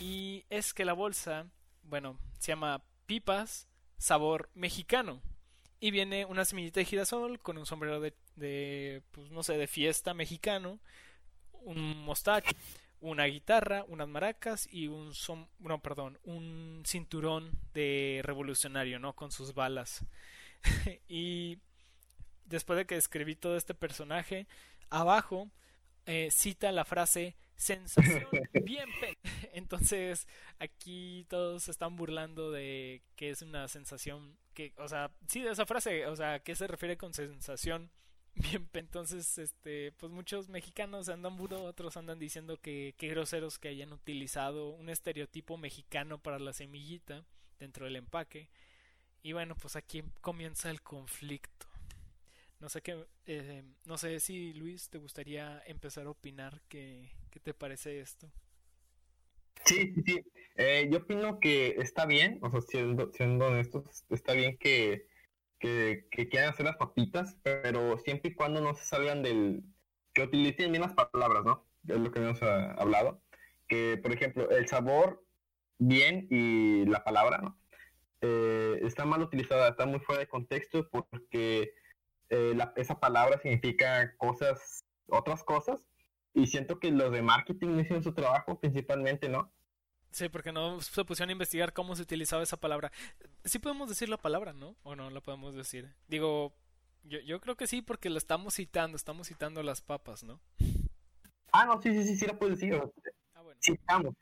[0.00, 1.46] Y es que la bolsa,
[1.82, 5.22] bueno, se llama pipas sabor mexicano
[5.80, 10.14] y viene una semillita de girasol con un sombrero de, pues no sé, de fiesta
[10.14, 10.80] mexicano,
[11.52, 12.54] un mostacho,
[13.00, 19.14] una guitarra, unas maracas y un som no, perdón, un cinturón de revolucionario, ¿no?
[19.14, 20.04] Con sus balas.
[21.08, 21.58] y
[22.46, 24.46] después de que escribí todo este personaje,
[24.90, 25.50] abajo
[26.06, 28.26] eh, cita la frase sensación
[28.64, 28.88] bien
[29.54, 30.28] entonces
[30.60, 35.50] aquí todos se están burlando de que es una sensación que o sea sí de
[35.50, 37.90] esa frase o sea qué se refiere con sensación
[38.34, 43.68] bien entonces este pues muchos mexicanos andan burro otros andan diciendo que qué groseros que
[43.68, 47.24] hayan utilizado un estereotipo mexicano para la semillita
[47.58, 48.48] dentro del empaque.
[49.22, 51.66] Y bueno pues aquí comienza el conflicto
[52.60, 57.40] no sé qué, eh, no sé si Luis te gustaría empezar a opinar qué, qué
[57.40, 58.30] te parece esto.
[59.64, 60.24] Sí, sí, sí.
[60.56, 65.06] Eh, yo opino que está bien, o sea, siendo, siendo honestos, está bien que,
[65.58, 69.62] que, quieran hacer las papitas, pero siempre y cuando no se salgan del...
[70.14, 71.66] que utilicen bien las palabras, ¿no?
[71.88, 73.22] Es lo que hemos ah, hablado.
[73.68, 75.24] Que, por ejemplo, el sabor
[75.78, 77.58] bien y la palabra, ¿no?
[78.22, 81.74] Eh, está mal utilizada, está muy fuera de contexto porque
[82.30, 85.84] eh, esa palabra significa cosas, otras cosas,
[86.34, 89.52] y siento que los de marketing no hicieron su trabajo principalmente, ¿no?
[90.10, 92.90] Sí, porque no se pusieron a investigar cómo se utilizaba esa palabra.
[93.44, 94.76] Sí podemos decir la palabra, ¿no?
[94.82, 95.94] O no la podemos decir.
[96.08, 96.54] Digo,
[97.04, 100.40] yo, yo creo que sí, porque la estamos citando, estamos citando las papas, ¿no?
[101.52, 102.80] Ah, no, sí, sí, sí, sí la puedes decir.
[103.34, 103.60] Ah, bueno.
[103.62, 104.14] Citamos.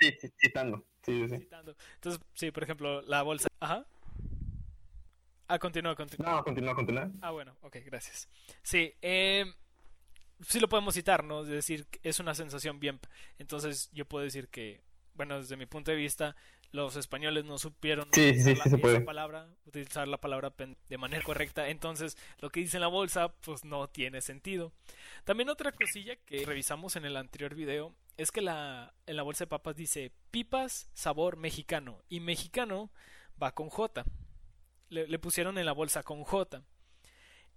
[0.00, 0.84] Sí, sí, citando.
[1.02, 1.38] Sí, sí.
[1.38, 1.76] Citando.
[1.94, 3.48] Entonces, sí, por ejemplo, la bolsa.
[3.60, 3.86] Ajá.
[5.46, 6.30] Ah, continúa, continúa.
[6.30, 7.10] No, continúa, continúa.
[7.20, 8.28] Ah, bueno, ok, gracias.
[8.62, 9.44] Sí, eh,
[10.46, 11.42] sí lo podemos citar, ¿no?
[11.42, 13.00] Es decir, es una sensación bien.
[13.38, 14.82] Entonces, yo puedo decir que
[15.14, 16.36] bueno, desde mi punto de vista,
[16.72, 18.96] los españoles no supieron sí, utilizar sí, sí, se la, puede.
[18.96, 20.52] esa palabra, utilizar la palabra
[20.88, 21.68] de manera correcta.
[21.68, 24.72] Entonces, lo que dice en la bolsa, pues no tiene sentido.
[25.24, 29.44] También otra cosilla que revisamos en el anterior video es que la, en la bolsa
[29.44, 32.90] de papas dice pipas sabor mexicano y mexicano
[33.40, 34.04] va con J.
[34.94, 36.62] Le, le pusieron en la bolsa con J.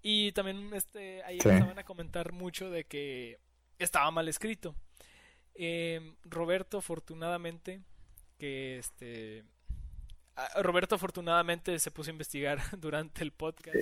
[0.02, 1.47] Y también este, ahí Sí.
[1.50, 3.39] empezaban a comentar mucho de que
[3.80, 4.76] estaba mal escrito.
[5.56, 7.82] Eh, Roberto, afortunadamente,
[8.38, 9.43] que este.
[10.36, 13.76] ah, Roberto afortunadamente se puso a investigar durante el podcast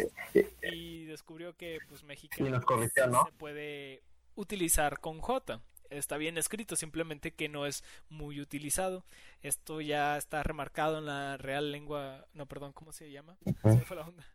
[0.63, 3.26] y descubrió que pues mexicano Y nos corrigió, ¿no?
[3.26, 4.04] se puede
[4.36, 5.62] utilizar con J.
[5.89, 9.06] Está bien escrito, simplemente que no es muy utilizado.
[9.41, 13.38] Esto ya está remarcado en la Real Lengua, no, perdón, ¿cómo se llama?
[13.63, 14.26] Se me fue la onda.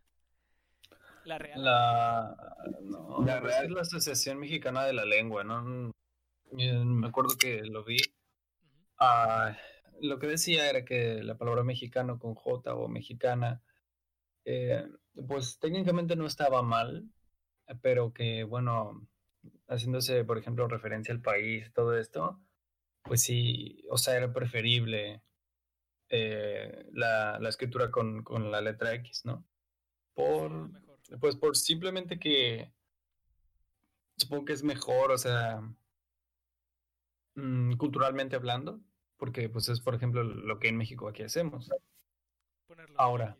[1.24, 1.62] La Real.
[1.62, 5.90] La, no, La real- es la Asociación Mexicana de la Lengua, ¿no?
[6.58, 7.98] Eh, Me acuerdo que lo vi.
[8.98, 9.56] Ah,
[10.00, 13.62] lo que decía era que la palabra mexicano con J o mexicana,
[14.44, 14.86] eh,
[15.28, 17.04] pues técnicamente no estaba mal,
[17.82, 19.06] pero que bueno,
[19.70, 22.40] haciéndose, por ejemplo, referencia al país, todo esto,
[23.02, 25.22] pues sí, o sea, era preferible
[26.08, 29.46] eh, la, la escritura con, con la letra X, ¿no?
[30.14, 30.98] Por, Sí, mejor.
[31.20, 32.72] pues por simplemente que
[34.16, 35.62] supongo que es mejor, o sea,
[37.36, 38.80] mm, culturalmente hablando,
[39.16, 41.70] porque pues es por ejemplo lo que en México aquí hacemos.
[42.96, 43.38] Ahora.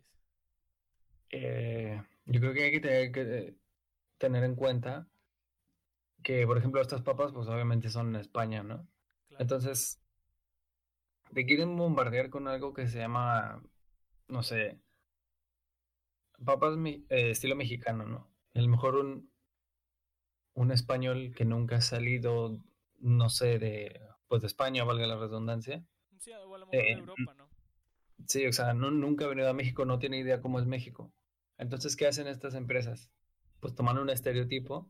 [1.29, 3.55] Eh, yo creo que hay que tener, que
[4.17, 5.07] tener en cuenta
[6.23, 8.87] que, por ejemplo, estas papas pues obviamente son en España, ¿no?
[9.27, 9.41] Claro.
[9.43, 9.99] Entonces,
[11.33, 13.63] te quieren bombardear con algo que se llama,
[14.27, 14.79] no sé,
[16.45, 18.29] papas mi- eh, estilo mexicano, ¿no?
[18.53, 19.29] A lo mejor un,
[20.53, 22.57] un español que nunca ha salido,
[22.99, 25.83] no sé, de, pues de España, valga la redundancia.
[26.19, 27.49] Sí, o a lo mejor de eh, Europa, ¿no?
[28.27, 31.11] Sí, o sea, no, nunca ha venido a México, no tiene idea cómo es México.
[31.57, 33.11] Entonces, ¿qué hacen estas empresas?
[33.59, 34.89] Pues toman un estereotipo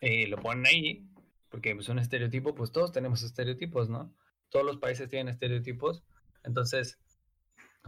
[0.00, 1.08] y lo ponen ahí,
[1.48, 4.14] porque pues un estereotipo, pues todos tenemos estereotipos, ¿no?
[4.50, 6.04] Todos los países tienen estereotipos.
[6.44, 6.98] Entonces,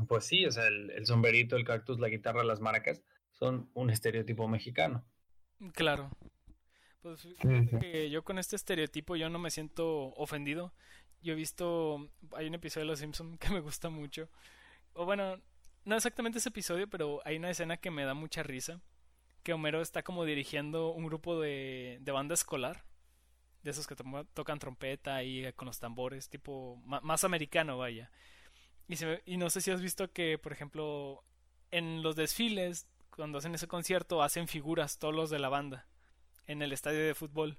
[0.08, 3.90] pues sí, o sea, el, el sombrerito, el cactus, la guitarra, las maracas, son un
[3.90, 5.04] estereotipo mexicano.
[5.74, 6.10] Claro.
[7.02, 7.78] Pues Sí, fíjate sí.
[7.78, 10.74] que yo con este estereotipo yo no me siento ofendido.
[11.22, 14.28] Yo he visto, hay un episodio de Los Simpson que me gusta mucho.
[14.92, 15.40] O bueno,
[15.84, 18.80] no exactamente ese episodio, pero hay una escena que me da mucha risa.
[19.42, 22.84] Que Homero está como dirigiendo un grupo de, de banda escolar.
[23.62, 23.94] De esos que
[24.32, 28.10] tocan trompeta y con los tambores, tipo más americano, vaya.
[28.88, 31.22] Y, se ve- y no sé si has visto que, por ejemplo,
[31.70, 35.86] en los desfiles, cuando hacen ese concierto, hacen figuras todos los de la banda
[36.46, 37.58] en el estadio de fútbol.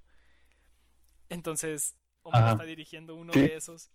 [1.29, 2.51] Entonces, Homero Ajá.
[2.53, 3.39] está dirigiendo uno Sí.
[3.41, 3.91] de esos,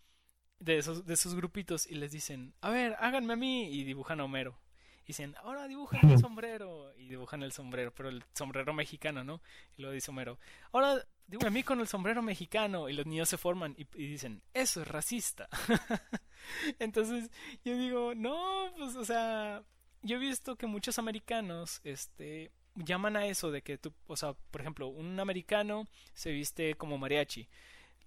[0.58, 4.20] de esos, de esos grupitos y les dicen, a ver, háganme a mí, y dibujan
[4.20, 4.58] a Homero.
[5.06, 9.40] Y dicen, ahora dibujan el sombrero, y dibujan el sombrero, pero el sombrero mexicano, ¿no?
[9.76, 10.36] Y luego dice Homero,
[10.72, 14.42] ahora dibujan a mí con el sombrero mexicano, y los niños se forman y, dicen,
[14.52, 15.48] eso es racista.
[16.80, 17.30] Entonces,
[17.64, 19.62] yo digo, no, pues, o sea,
[20.02, 24.34] yo he visto que muchos americanos, este, llaman a eso de que tú, o sea,
[24.50, 27.48] por ejemplo, un americano se viste como mariachi.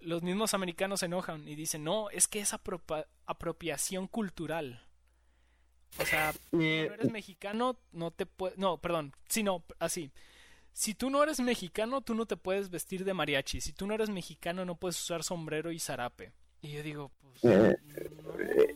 [0.00, 2.54] Los mismos americanos se enojan y dicen, no, es que es
[3.26, 4.82] apropiación cultural.
[5.98, 10.12] O sea, si no Eh, eres mexicano, no te puedes, no, perdón, si no, así.
[10.72, 13.60] Si tú no eres mexicano, tú no te puedes vestir de mariachi.
[13.60, 16.32] Si tú no eres mexicano, no puedes usar sombrero y zarape.
[16.62, 17.76] Y yo digo, pues, Eh,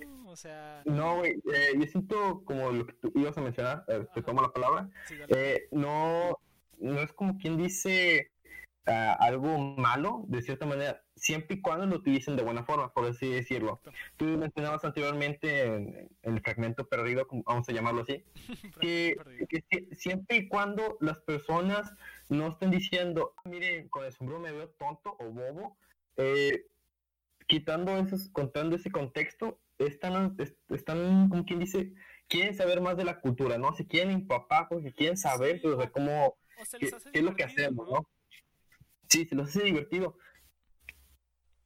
[0.07, 3.85] no, o sea, no, güey, eh, yo siento como lo que tú ibas a mencionar,
[3.89, 6.39] eh, te tomo la palabra, sí, eh, no,
[6.79, 8.33] no es como quien dice
[8.87, 13.07] ah, algo malo, de cierta manera, siempre y cuando lo utilicen de buena forma, por
[13.07, 13.81] así decirlo.
[14.17, 18.25] Tú mencionabas anteriormente en, el fragmento perdido, vamos a llamarlo así,
[18.81, 19.17] que,
[19.49, 21.93] que si- siempre y cuando las personas
[22.29, 25.77] no estén diciendo, "Ah, miren, con el sombrero me veo tonto o bobo,
[26.17, 26.67] eh,
[27.47, 31.93] quitando esos, contando ese contexto, están, est- están, como quien dice,
[32.29, 33.75] quieren saber más de la cultura, ¿no?
[33.75, 36.37] Se quieren empapar porque quieren saber, Sí, pues, o sea, cómo, O
[36.79, 38.07] qué, qué es lo que hacemos, ¿no?
[39.09, 40.17] Sí, se los hace divertido.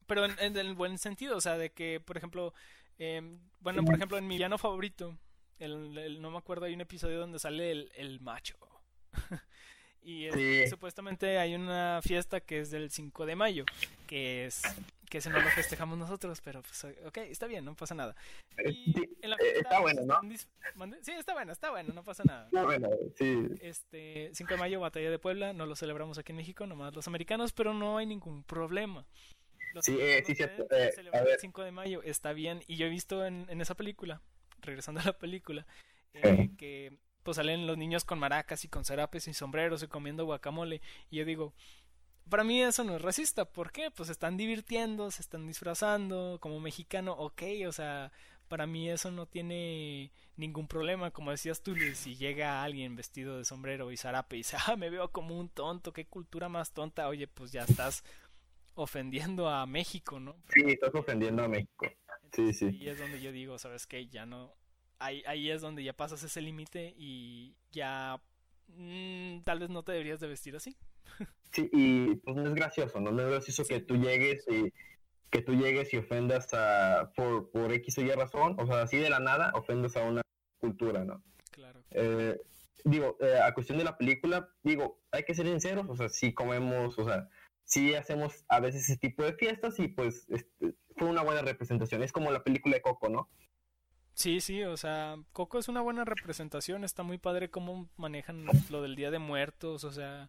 [0.06, 2.54] Pero en, en el buen sentido, o sea, de que, por ejemplo,
[2.98, 5.18] em, bueno, por ejemplo, en mi villano favorito,
[5.58, 8.56] el, el- no me acuerdo, hay un episodio donde sale el, el macho.
[10.02, 10.66] y Sí.
[10.68, 13.64] supuestamente hay una fiesta que es del 5 de mayo,
[14.06, 14.62] que es
[15.08, 18.14] que ese no lo festejamos nosotros, pero pues ok, está bien, no pasa nada.
[18.58, 20.20] Eh, Y sí, en la eh, fiesta, está bueno, ¿no?
[21.02, 22.46] Sí, está bueno, está bueno, no pasa nada.
[22.46, 23.46] está bueno, sí.
[23.60, 27.06] Este, 5 de mayo, Batalla de Puebla, no lo celebramos aquí en México, nomás los
[27.08, 29.06] americanos, pero no hay ningún problema.
[29.74, 32.90] Los Sí, eh, sí, cierto, eh, el 5 de mayo, está bien, y yo he
[32.90, 34.22] visto en, en esa película,
[34.60, 35.66] regresando a la película,
[36.14, 40.24] eh, que pues salen los niños con maracas y con zarapes y sombreros y comiendo
[40.24, 41.52] guacamole, y yo digo,
[42.28, 43.90] para mí eso no es racista, ¿por qué?
[43.90, 48.12] Pues se están divirtiendo, se están disfrazando, como mexicano, ok, o sea,
[48.48, 53.44] para mí eso no tiene ningún problema, como decías tú, si llega alguien vestido de
[53.44, 57.08] sombrero y zarape y dice, ah, me veo como un tonto, qué cultura más tonta,
[57.08, 58.04] oye, pues ya estás
[58.74, 60.36] ofendiendo a México, ¿no?
[60.52, 61.86] Sí, estás ofendiendo a México.
[62.32, 62.66] Sí, sí.
[62.66, 64.06] Ahí es donde yo digo, ¿sabes qué?
[64.08, 64.54] Ya no,
[64.98, 68.20] ahí, ahí es donde ya pasas ese límite y ya
[68.68, 70.76] mm, tal vez no te deberías de vestir así.
[71.52, 73.10] Sí, y pues no es gracioso, ¿no?
[73.10, 74.72] No es gracioso que tú llegues y
[75.30, 78.98] que tú llegues y ofendas a por, por X o Y razón, o sea, así
[78.98, 80.22] de la nada ofendas a una
[80.58, 81.22] cultura, ¿no?
[81.50, 81.82] Claro.
[81.90, 82.38] Eh,
[82.84, 86.32] digo, eh, a cuestión de la película, digo, hay que ser sinceros, o sea, sí
[86.32, 87.28] comemos, o sea,
[87.64, 92.02] sí hacemos a veces ese tipo de fiestas y pues este, fue una buena representación.
[92.02, 93.28] Es como la película de Coco, ¿no?
[94.14, 98.82] Sí, sí, o sea, Coco es una buena representación, está muy padre cómo manejan lo
[98.82, 100.28] del Día de Muertos, o sea,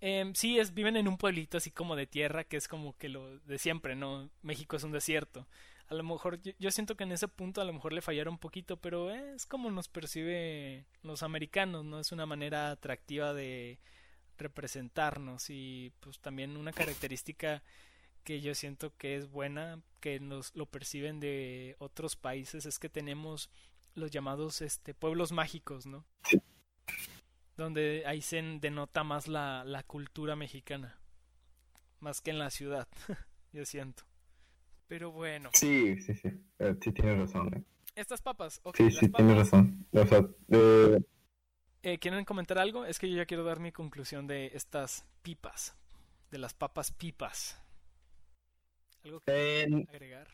[0.00, 3.08] em, sí, es, viven en un pueblito así como de tierra, que es como que
[3.08, 4.30] lo de siempre, ¿no?
[4.42, 5.46] México es un desierto.
[5.88, 8.34] A lo mejor, yo, yo siento que en ese punto a lo mejor le fallaron
[8.34, 12.00] un poquito, pero es como nos percibe los americanos, ¿no?
[12.00, 13.78] Es una manera atractiva de
[14.38, 17.62] representarnos y pues también una característica
[18.24, 22.88] que yo siento que es buena, que nos lo perciben de otros países, es que
[22.88, 23.50] tenemos
[23.94, 26.04] los llamados este pueblos mágicos, ¿no?
[26.24, 26.40] Sí.
[27.58, 30.98] Donde ahí se denota más la, la cultura mexicana,
[32.00, 32.88] más que en la ciudad,
[33.52, 34.04] yo siento.
[34.88, 37.54] Pero bueno, Sí, sí, sí, eh, sí tienes razón.
[37.54, 37.64] eh.
[37.94, 39.86] estas papas, ok, Sí, las sí, papas, tienes razón.
[39.92, 41.00] O sea, eh,
[41.82, 42.84] eh, ¿quieren comentar algo?
[42.84, 45.76] Es que yo ya quiero dar mi conclusión de estas pipas,
[46.30, 47.60] de las papas pipas.
[49.04, 50.28] ¿Algo que agregar?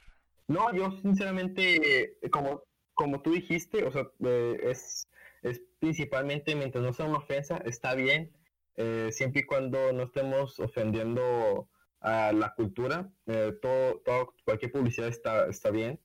[0.49, 2.63] No, yo sinceramente, como,
[2.95, 4.07] como tú dijiste, o sea,
[4.63, 5.09] es,
[5.45, 8.33] es principalmente mientras no sea una ofensa, está bien,
[8.77, 11.69] eh, siempre y cuando no estemos ofendiendo
[12.01, 16.01] a la cultura, eh, todo, todo, cualquier publicidad está, está bien.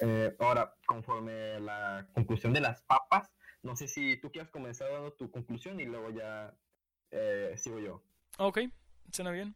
[0.00, 3.30] Eh, ahora, conforme a la conclusión de las papas,
[3.62, 6.54] no sé si tú quieras comenzar dando tu conclusión y luego ya
[7.10, 8.02] eh, sigo yo.
[8.38, 8.58] Ok,
[9.10, 9.54] suena bien.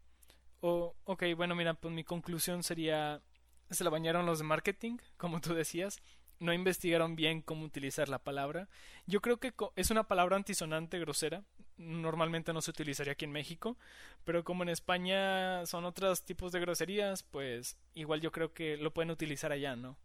[0.61, 3.21] O, ok, bueno, mira, pues mi conclusión sería,
[3.69, 5.99] se la bañaron los de marketing, como tú decías,
[6.41, 8.69] no investigaron bien cómo utilizar la palabra.
[9.07, 11.45] Yo creo que es una palabra antisonante, grosera,
[11.77, 13.77] normalmente no se utilizaría aquí en México,
[14.25, 18.93] pero como en España son otros tipos de groserías, pues igual yo creo que lo
[18.93, 19.97] pueden utilizar allá, ¿no?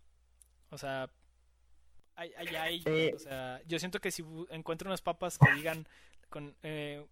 [0.69, 1.09] O sea,
[2.15, 3.11] allá hay, Eh.
[3.15, 5.87] o sea, yo siento que si encuentro unas papas que digan
[6.29, 7.05] con eh,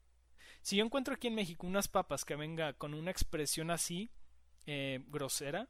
[0.62, 4.12] si yo encuentro aquí en México unas papas que venga con una expresión así,
[4.68, 5.68] eh, grosera,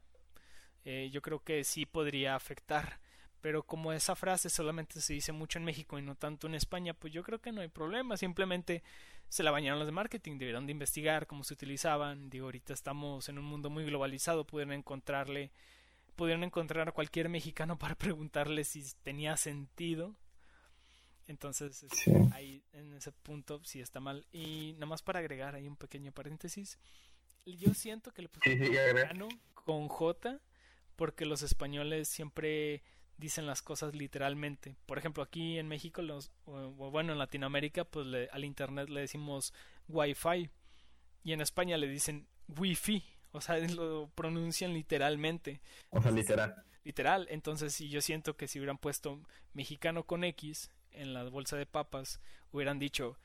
[0.84, 3.00] eh, yo creo que sí podría afectar.
[3.42, 6.94] Pero como esa frase solamente se dice mucho en México y no tanto en España,
[6.94, 8.16] pues yo creo que no hay problema.
[8.16, 8.82] Simplemente
[9.28, 12.30] se la bañaron los de marketing, debieron de investigar cómo se utilizaban.
[12.30, 15.50] Digo, ahorita estamos en un mundo muy globalizado, pudieron encontrarle,
[16.16, 20.14] pudieron encontrar a cualquier mexicano para preguntarle si tenía sentido.
[21.26, 22.12] Entonces, este, Sí.
[22.32, 24.26] ahí en ese punto sí está mal.
[24.32, 26.78] Y nada más para agregar ahí un pequeño paréntesis,
[27.44, 30.40] yo siento que le Sí, pusieron sí, mexicano con J
[30.96, 32.82] porque los españoles siempre
[33.18, 34.76] dicen las cosas literalmente.
[34.86, 39.52] Por ejemplo, aquí en México, los, bueno, en Latinoamérica, pues le- al internet le decimos
[39.88, 40.50] Wi-Fi
[41.24, 43.04] y en España le dicen Wi-Fi.
[43.32, 46.54] O sea, lo pronuncian literalmente O sea, literal.
[46.84, 47.26] literal.
[47.30, 49.20] Entonces, si yo siento que si hubieran puesto
[49.54, 53.16] mexicano con X en la bolsa de papas, hubieran dicho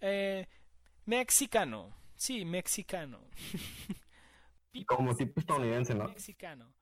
[0.00, 0.46] eh,
[1.06, 1.94] mexicano.
[2.16, 3.20] Sí, mexicano.
[4.86, 6.08] Como tipo estadounidense, ¿no?
[6.08, 6.72] Mexicano.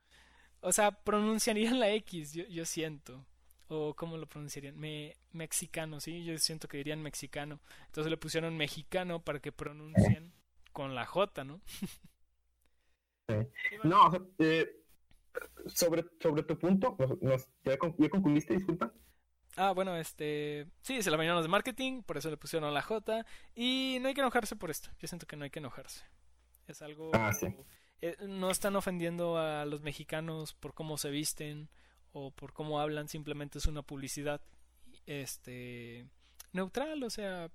[0.60, 3.24] O sea, pronunciarían la X, yo, yo siento.
[3.68, 4.78] O cómo lo pronunciarían.
[4.78, 7.60] Me, mexicano, sí, yo siento que dirían mexicano.
[7.86, 10.32] Entonces le pusieron mexicano para que pronuncien
[10.72, 11.60] con la J, ¿no?
[13.82, 14.68] No, eh,
[15.66, 18.92] sobre, sobre tu punto, nos- nos- ¿ya, con- ya concluiste, disculpa?
[19.56, 20.66] Ah, bueno, este.
[20.82, 23.24] Sí, se la bañaron los de marketing, por eso le pusieron la J.
[23.54, 24.90] Y no hay que enojarse por esto.
[25.00, 26.04] Yo siento que no hay que enojarse.
[26.68, 27.10] Es algo.
[27.14, 27.46] Ah, sí.
[28.02, 31.68] Eh, no están ofendiendo a los mexicanos por cómo se visten
[32.12, 34.40] o por cómo hablan, simplemente es una publicidad
[35.06, 36.06] este
[36.52, 37.50] neutral, o sea,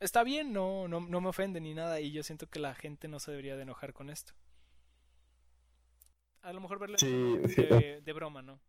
[0.00, 3.08] está bien, no, no, no me ofende ni nada y yo siento que la gente
[3.08, 4.32] no se debería de enojar con esto.
[6.42, 7.62] A lo mejor verlo Sí, de, sí.
[8.04, 8.60] de broma, ¿no?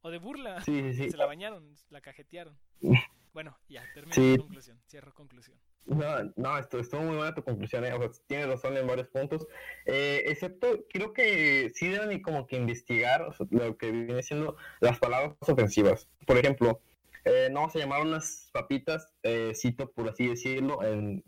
[0.00, 0.62] O de burla.
[0.62, 1.10] Sí, sí, sí.
[1.10, 2.58] Se la bañaron, la cajetearon.
[3.34, 4.36] Bueno, ya, termino Sí.
[4.38, 5.58] conclusión, cierro conclusión.
[5.86, 7.92] No, no, esto estuvo muy buena tu conclusión, ¿eh?
[7.92, 9.46] o sea, tienes razón en varios puntos,
[9.84, 14.56] eh, excepto creo que sí deben como que investigar o sea, lo que viene siendo
[14.80, 16.08] las palabras ofensivas.
[16.26, 16.80] Por ejemplo,
[17.24, 21.22] eh, no vamos a llamar unas papitas, eh, cito por así decirlo, en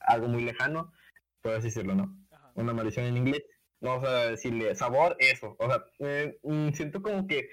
[0.00, 0.92] algo muy lejano,
[1.42, 2.16] por así decirlo, ¿no?
[2.30, 2.50] Ajá.
[2.54, 3.44] Una maldición en inglés.
[3.80, 5.56] No vamos a decirle sabor, eso.
[5.58, 7.50] O sea, eh, mm, siento como que,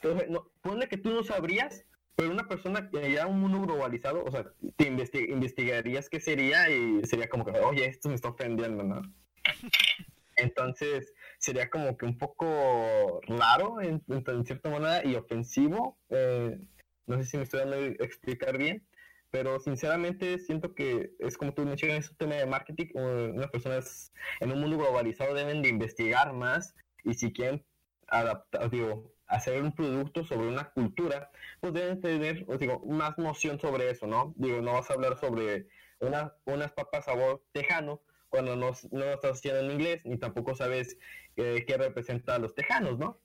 [0.00, 1.85] entonces, no, ponle que tú no sabrías,
[2.16, 4.44] pero una persona que ya un mundo globalizado, o sea,
[4.76, 9.02] te investi- investigarías qué sería y sería como que, oye, esto me está ofendiendo, ¿no?
[10.36, 15.98] Entonces, sería como que un poco raro en, en- en cierta manera y ofensivo.
[16.10, 16.58] eh,
[17.06, 18.84] no sé si me estoy dando a explicar bien,
[19.30, 22.86] pero sinceramente siento que es como tú mencionas, es un tema de marketing.
[22.94, 27.64] Unas personas en un mundo globalizado deben de investigar más y si quieren
[28.08, 33.58] adaptar, digo, hacer un producto sobre una cultura, pues deben tener, os digo, más noción
[33.60, 34.34] sobre eso, ¿no?
[34.36, 35.68] Digo, no vas a hablar sobre
[36.00, 40.54] una, unas papas sabor tejano cuando no, no lo estás haciendo en inglés, ni tampoco
[40.54, 40.98] sabes
[41.36, 43.20] eh, qué representa a los tejanos, ¿no?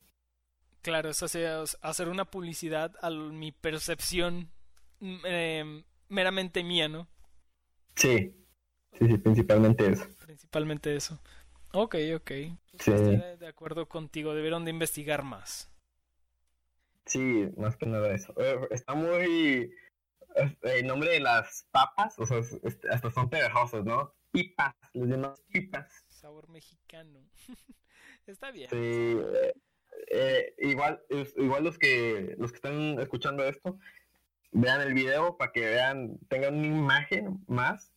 [0.81, 4.51] Claro, eso sería hacer una publicidad a mi percepción
[4.99, 7.07] mm, eh, meramente mía, ¿no?
[7.95, 8.33] Sí,
[8.97, 10.07] sí, sí, principalmente eso.
[10.25, 11.19] Principalmente eso.
[11.73, 12.31] Ok, ok.
[12.31, 15.70] Sí, Estoy de acuerdo contigo, debieron de investigar más.
[17.05, 18.33] Sí, más que nada eso.
[18.37, 19.71] Eh, Está muy...
[20.35, 24.13] eh, El nombre de las papas, o sea, es- es- hasta son pegajosas, ¿no?
[24.31, 26.05] Pipas, les llamamos pipas.
[26.07, 27.19] Sabor mexicano.
[28.27, 28.69] Está bien.
[28.69, 29.53] Sí, eh,
[30.11, 31.01] eh, igual,
[31.35, 33.77] igual los que los que están escuchando esto,
[34.51, 37.91] vean el video para que vean, tengan una imagen más,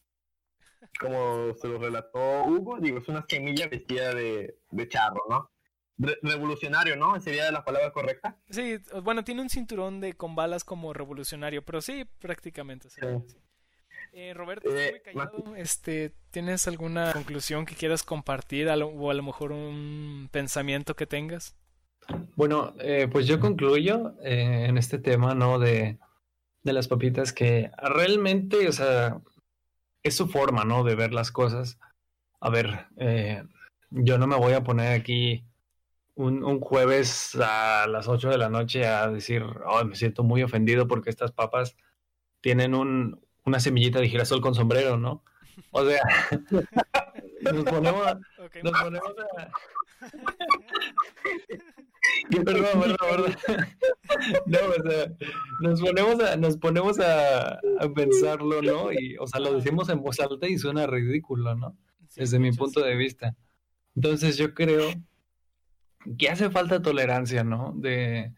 [1.00, 5.50] como se lo relató Hugo, digo, es una semilla vestida de, de charro, ¿no?
[5.96, 7.20] Re- revolucionario, ¿no?
[7.20, 8.36] ¿Sería la palabra correcta?
[8.50, 12.90] Sí, bueno, tiene un cinturón de con balas como revolucionario, pero sí, prácticamente.
[12.90, 13.00] Sí.
[13.00, 13.36] así.
[14.12, 15.56] Eh, Roberto, Eh, estuve callado.
[15.56, 20.94] Este, ¿tienes alguna conclusión que quieras compartir a lo- o a lo mejor un pensamiento
[20.96, 21.56] que tengas?
[22.36, 25.58] Bueno, eh, pues yo concluyo eh, en este tema, ¿no?
[25.58, 25.98] De,
[26.62, 29.20] de las papitas que realmente, o sea,
[30.02, 30.84] es su forma, ¿no?
[30.84, 31.78] De ver las cosas.
[32.40, 33.42] A ver, eh,
[33.90, 35.44] yo no me voy a poner aquí
[36.14, 40.42] un, un jueves a las 8 de la noche a decir, oh, me siento muy
[40.42, 41.76] ofendido porque estas papas
[42.40, 45.24] tienen un, una semillita de girasol con sombrero, ¿no?
[45.70, 46.00] O sea,
[47.52, 49.50] nos ponemos, Ok, nos ponemos a...
[52.30, 53.34] Perdón, perdón, perdón.
[54.46, 55.06] No, o sea,
[55.60, 58.92] nos ponemos a, nos ponemos a, a pensarlo, ¿no?
[58.92, 61.76] Y, o sea, lo decimos en voz alta y suena ridículo, ¿no?
[62.08, 63.34] sí, Desde mi punto de vista.
[63.96, 64.90] Entonces yo creo
[66.18, 67.72] que hace falta tolerancia, ¿no?
[67.76, 68.32] De,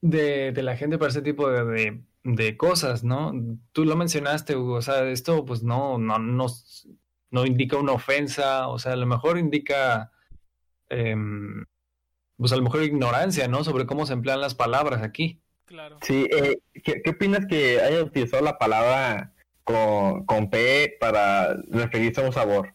[0.00, 3.32] de, de la gente para ese tipo de, de, de cosas, ¿no?
[3.72, 6.46] Tú lo mencionaste, Hugo, o sea, esto pues no, no, no,
[7.30, 10.12] no indica una ofensa, o sea, a lo mejor indica,
[10.88, 11.64] em,
[12.36, 13.64] pues a lo mejor ignorancia, ¿no?
[13.64, 15.40] Sobre cómo se emplean las palabras aquí.
[15.66, 15.98] Claro.
[16.02, 22.22] Sí, eh, ¿qué, qué opinas que haya utilizado la palabra con, con P para referirse
[22.22, 22.74] a un sabor?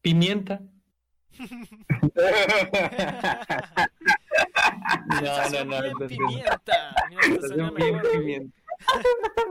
[0.00, 0.60] Pimienta.
[5.20, 6.94] Una sensación bien entonces- pimienta.
[7.08, 8.56] Mira, Sensación bien pimienta.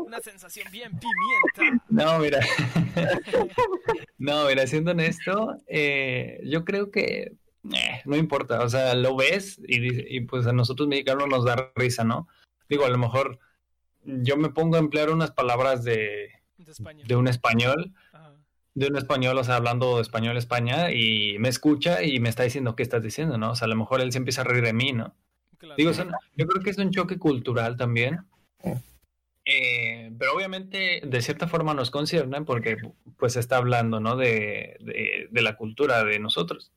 [0.05, 1.81] Una sensación bien pimienta.
[1.89, 2.39] No, mira.
[4.17, 7.33] no, mira, siendo honesto, eh, yo creo que
[7.73, 8.61] eh, no importa.
[8.61, 12.27] O sea, lo ves y, y pues a nosotros mexicanos nos da risa, ¿no?
[12.69, 13.39] Digo, a lo mejor
[14.03, 16.29] yo me pongo a emplear unas palabras de,
[17.07, 17.93] De un español.
[18.75, 22.75] De un español, o sea, hablando español España, y me escucha y me está diciendo
[22.75, 23.51] qué estás diciendo, ¿no?
[23.51, 25.15] O sea, a lo mejor él se empieza a reír de mí, ¿no?
[25.57, 25.75] Claro.
[25.77, 28.19] Digo, son- yo creo que es un choque cultural también.
[29.45, 32.77] Eh, pero obviamente de cierta forma nos concierne porque
[33.17, 34.15] pues se está hablando, ¿no?
[34.15, 36.71] De, de, de la cultura de nosotros.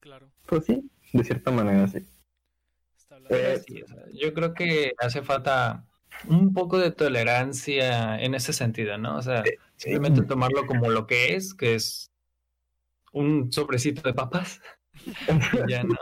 [0.00, 0.30] Claro.
[0.46, 1.98] Pues sí, de cierta manera, sí.
[2.96, 3.72] Está hablando de Eh, esto.
[3.74, 5.84] Sí, o sea, yo creo que hace falta
[6.26, 9.16] un poco de tolerancia en ese sentido, ¿no?
[9.18, 9.44] O sea,
[9.80, 12.10] simplemente tomarlo como lo que es, que es
[13.12, 14.60] un sobrecito de papas.
[15.68, 15.94] ya, ¿no?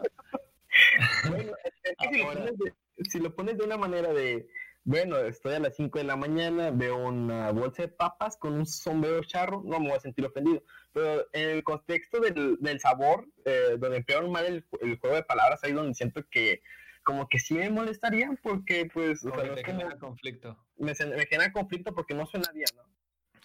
[1.29, 1.53] Bueno,
[1.99, 2.75] si, lo pones de,
[3.09, 4.49] si lo pones de una manera de,
[4.85, 8.67] bueno, estoy a las 5 de la mañana, veo una bolsa de papas con un
[8.67, 10.63] sombrero charro, no me voy a sentir ofendido.
[10.93, 15.23] Pero en el contexto del, del sabor, eh, donde emplearon mal el, el, juego de
[15.23, 16.63] palabras, ahí donde siento que
[17.05, 19.25] como que sí me molestaría porque pues...
[19.25, 20.59] O sea, no genera conflicto.
[20.77, 22.88] Me, me, genera conflicto porque no suena bien, ¿no?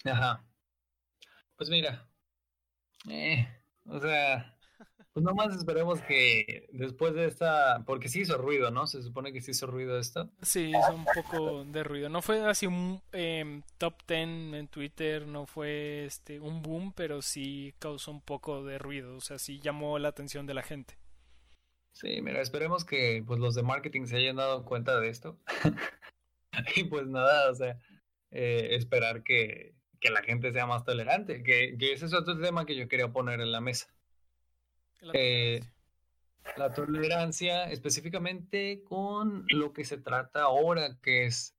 [0.06, 0.46] Ajá.
[1.56, 2.08] Pues mira.
[3.10, 3.48] Eh,
[3.86, 4.58] o sea,
[5.14, 8.88] pues nomás esperemos que después de esta, porque sí hizo ruido, ¿no?
[8.88, 10.32] Se supone que sí hizo ruido esto.
[10.42, 12.10] Sí, hizo un poco de ruido.
[12.10, 14.20] No fue así un eh, top 10
[14.56, 19.22] en Twitter, no fue este un boom, pero sí causó un poco de ruido, o
[19.22, 20.98] sea, sí llamó la atención de la gente.
[21.92, 25.40] Sí, mira, esperemos que pues los de marketing se hayan dado cuenta de esto.
[26.76, 27.78] y pues nada, o sea,
[28.32, 32.66] eh, esperar que, que, la gente sea más tolerante, que, que ese es otro tema
[32.66, 33.88] que yo quería poner en la mesa.
[35.02, 35.22] La tolerancia.
[35.22, 35.74] Eh,
[36.58, 41.56] la tolerancia específicamente con lo que se trata ahora, que es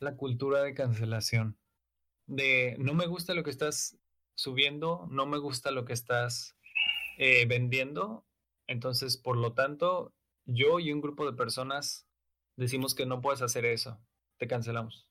[0.00, 1.58] la cultura de cancelación.
[2.26, 3.98] De no me gusta lo que estás
[4.34, 6.56] subiendo, no me gusta lo que estás
[7.16, 8.24] eh, vendiendo,
[8.66, 10.12] entonces por lo tanto
[10.44, 12.06] yo y un grupo de personas
[12.56, 13.98] decimos que no puedes hacer eso,
[14.36, 15.07] te cancelamos.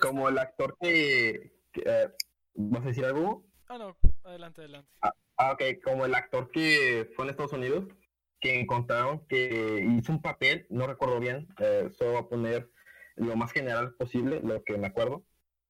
[0.00, 1.52] Como el actor que...
[1.74, 2.08] Eh,
[2.54, 3.46] ¿Vas a decir algo?
[3.68, 4.90] Ah, no, adelante, adelante.
[5.02, 7.84] Ah, Ah, ok, como el actor que fue en Estados Unidos,
[8.40, 12.72] que encontraron que hizo un papel, no recuerdo bien, eh, solo voy a poner
[13.14, 15.24] lo más general posible, lo que me acuerdo.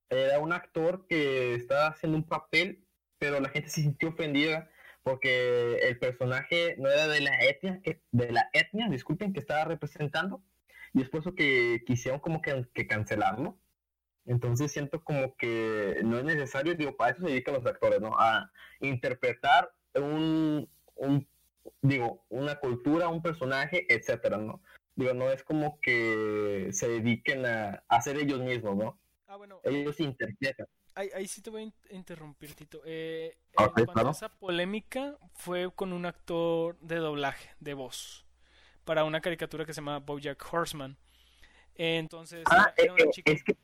[0.09, 2.87] Era un actor que estaba haciendo un papel,
[3.19, 4.71] pero la gente se sintió ofendida
[5.03, 9.65] porque el personaje no era de la etnia, que, de la etnia, disculpen, que estaba
[9.65, 10.43] representando,
[10.95, 13.59] y es por eso que quisieron como que, que cancelarlo.
[14.29, 18.15] Entonces siento como que no es necesario, digo, para eso se dedican los actores, ¿no?
[18.19, 20.69] A interpretar un,
[21.81, 24.61] digo, una cultura, un personaje, etcétera, ¿no?
[24.97, 29.01] Digo, no es como que se dediquen a, hacer ellos mismos, ¿no?
[29.29, 29.61] Ah, bueno.
[29.65, 30.67] Ellos interpretan.
[30.95, 32.83] Ahí, ahí sí te voy a interrumpir, Tito.
[32.85, 38.27] Eh, okay, esa polémica fue con un actor de doblaje, de voz,
[38.85, 40.99] para una caricatura que se llama Bojack Horseman.
[41.77, 43.33] Entonces, ah, era una chica...
[43.33, 43.57] es que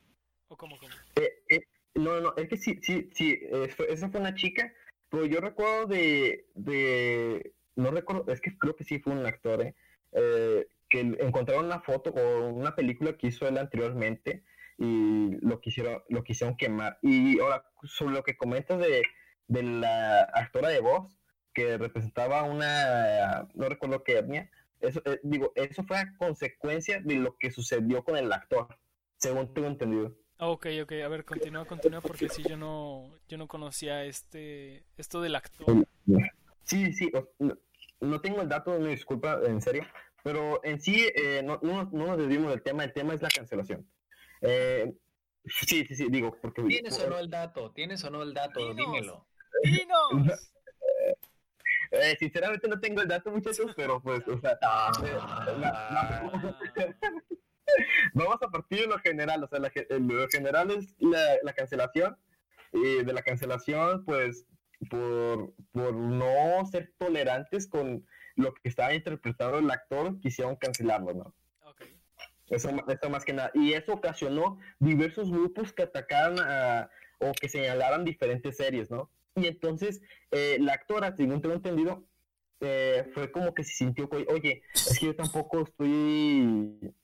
[1.17, 1.61] Eh, eh,
[1.95, 4.73] no, no, es que sí, sí, sí, eh, esa fue una chica,
[5.09, 9.75] pero yo recuerdo de, no recuerdo, es que creo que sí fue un actor,
[10.13, 14.45] eh, que encontraron una foto o una película que hizo él anteriormente
[14.79, 16.99] y lo quisieron, lo quisieron quemar.
[17.03, 19.03] Y ahora, sobre lo que comentas de,
[19.49, 21.17] la actora de voz,
[21.53, 27.37] que representaba una, no recuerdo qué etnia, eso, digo, eso fue a consecuencia de lo
[27.39, 28.69] que sucedió con el actor,
[29.17, 30.17] según tengo entendido.
[30.39, 34.85] Ah, ok, ok, a ver, continúa, continúa, porque si yo no, yo no conocía este,
[34.97, 35.87] esto del actor.
[36.65, 37.11] Sí, sí,
[38.01, 39.87] no, tengo el dato, me disculpa, en serio,
[40.25, 43.89] pero en sí eh, no, no, nos desvimos del tema, el tema es la cancelación.
[44.41, 44.93] Eh,
[45.45, 46.63] sí, sí, sí, digo, porque...
[46.65, 47.71] ¿Tienes o no el dato?
[47.71, 48.75] ¿Tienes o no el dato?
[48.75, 49.27] Dímelo.
[49.63, 50.51] ¡Dinos!
[51.91, 54.59] Eh, sinceramente no tengo el dato, muchachos, pero pues, o sea...
[54.63, 54.91] Ah.
[58.15, 62.17] Vamos a partir de lo general, o sea, lo general es la, cancelación,
[62.73, 64.47] y de la cancelación, pues,
[64.91, 68.07] por, por no ser tolerantes con
[68.37, 71.35] lo que estaba interpretando el actor, quisieron cancelarlo, ¿no?
[72.51, 73.51] Eso, eso más que nada.
[73.55, 76.89] Y eso ocasionó diversos grupos que atacaran
[77.19, 79.11] o que señalaran diferentes series, ¿no?
[79.37, 82.05] Y entonces eh, la actora, según tengo entendido,
[82.61, 86.95] eh, fue como que se sintió, oye, es que yo tampoco estoy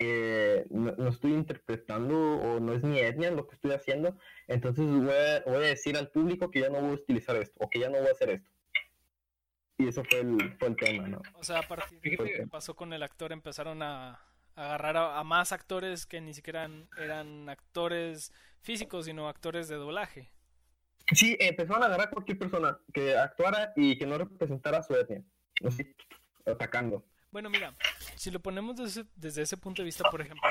[0.00, 5.10] eh, no, estoy interpretando o no es mi etnia lo que estoy haciendo, entonces voy
[5.10, 7.98] a, decir al público que ya no voy a utilizar esto o que ya no
[7.98, 8.50] voy a hacer esto.
[9.76, 11.22] Y eso fue el, fue el tema, ¿no?
[11.34, 14.20] O sea, a partir de lo que pasó con el actor, empezaron a,
[14.54, 20.30] agarrar a, más actores que ni siquiera eran, actores físicos, sino actores de doblaje.
[21.12, 25.24] Sí, empezaron a agarrar a cualquier persona que actuara y que no representara su etnia,
[25.64, 25.94] así,
[26.44, 27.04] atacando.
[27.30, 27.74] Bueno, mira,
[28.16, 30.48] si lo ponemos desde, ese punto de vista, por ejemplo,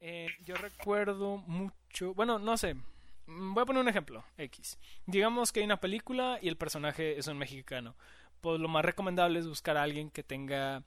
[0.00, 2.74] eh, yo recuerdo mucho, bueno, no sé,
[3.26, 4.78] mm, voy a poner un ejemplo, X.
[5.06, 7.96] Digamos que hay una película y el personaje es un mexicano.
[8.40, 10.82] Pues lo más recomendable es buscar a alguien que tenga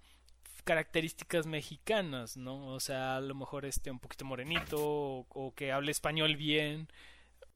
[0.66, 2.68] características mexicanas, ¿no?
[2.68, 6.90] O sea, a lo mejor esté un poquito morenito o, que hable español bien,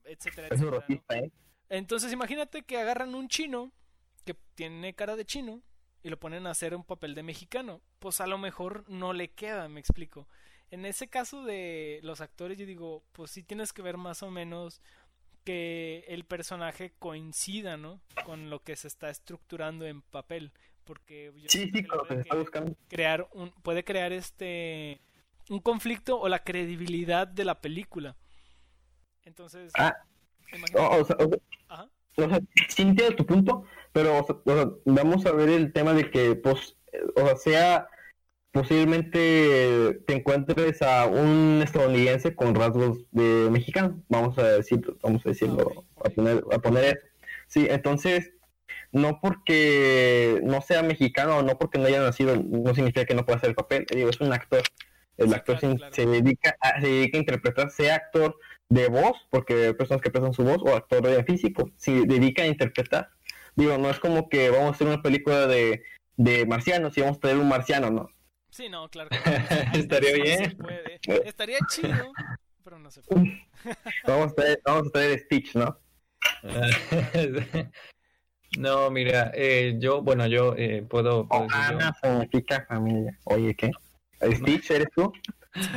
[0.06, 0.86] etcétera, etcétera.
[1.10, 1.32] ¿eh?
[1.70, 3.72] Entonces imagínate que agarran un chino
[4.26, 5.62] que tiene cara de chino
[6.04, 9.32] y lo ponen a hacer un papel de mexicano, pues a lo mejor no le
[9.32, 10.28] queda, me explico.
[10.72, 14.30] En ese caso de los actores, yo digo, pues sí tienes que ver más o
[14.32, 14.82] menos
[15.44, 18.02] que el personaje coincida, ¿no?
[18.26, 20.52] Con lo que se está estructurando en papel.
[20.84, 25.00] porque yo Sí, sí, que crear un puede crear este
[25.50, 28.16] un conflicto o la credibilidad de la película.
[29.24, 29.96] Entonces, Ah,
[30.52, 31.30] imagínate- O, o sea, o.
[32.26, 35.74] o sea, sí entiendo tu punto, pero o sea, o sea, vamos a ver el
[35.74, 36.78] tema de que, pues,
[37.16, 37.88] o sea, sea
[38.52, 45.30] posiblemente te encuentres a un estadounidense con rasgos de mexicano, vamos a decir, vamos a
[45.30, 47.08] decirlo, a poner, a poner eso.
[47.48, 48.32] Sí, entonces,
[48.92, 53.26] no porque no sea mexicano o no porque no haya nacido, no significa que no
[53.26, 53.86] pueda hacer el papel.
[53.94, 54.62] Digo, es un actor.
[55.18, 55.94] El actor claro, se, claro.
[55.94, 58.38] se dedica a, se dedica a interpretar, sea actor
[58.70, 62.44] de voz, porque hay personas que prestan su voz, o actor de físico, se dedica
[62.44, 63.10] a interpretar.
[63.56, 65.84] Digo, no es como que vamos a hacer una película de,
[66.18, 68.10] de marcianos y vamos a traer un marciano, ¿no?
[68.52, 69.10] Sí, no, claro.
[69.10, 69.24] que no.
[69.80, 70.58] Estaría No se bien.
[70.58, 71.00] puede.
[71.28, 72.12] Estaría chido,
[72.64, 73.48] pero no se puede.
[74.08, 75.78] Vamos a traer, vamos a traer Stitch, ¿no?
[78.58, 81.48] No, mira, eh, yo, bueno, yo eh, puedo, yo.
[81.52, 83.16] Ana significa familia.
[83.26, 83.70] Oye, ¿qué?
[84.22, 85.14] ¿Stitch eres tú?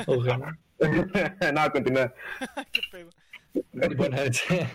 [0.07, 0.59] Ojalá.
[1.55, 2.12] no, continúa.
[2.72, 3.11] Qué pedo.
[3.97, 4.68] Bueno, desde,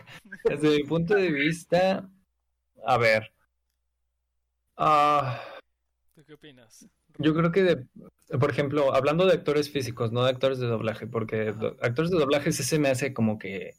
[0.44, 2.10] desde mi punto de vista,
[2.86, 3.32] a ver,
[4.78, 5.42] ah,
[6.16, 6.88] ¿Tú qué opinas?
[7.20, 7.86] yo creo que, de-
[8.40, 12.20] por ejemplo, hablando de actores físicos, no de actores de doblaje, porque do- actores de
[12.20, 13.74] doblaje sí se me hace como que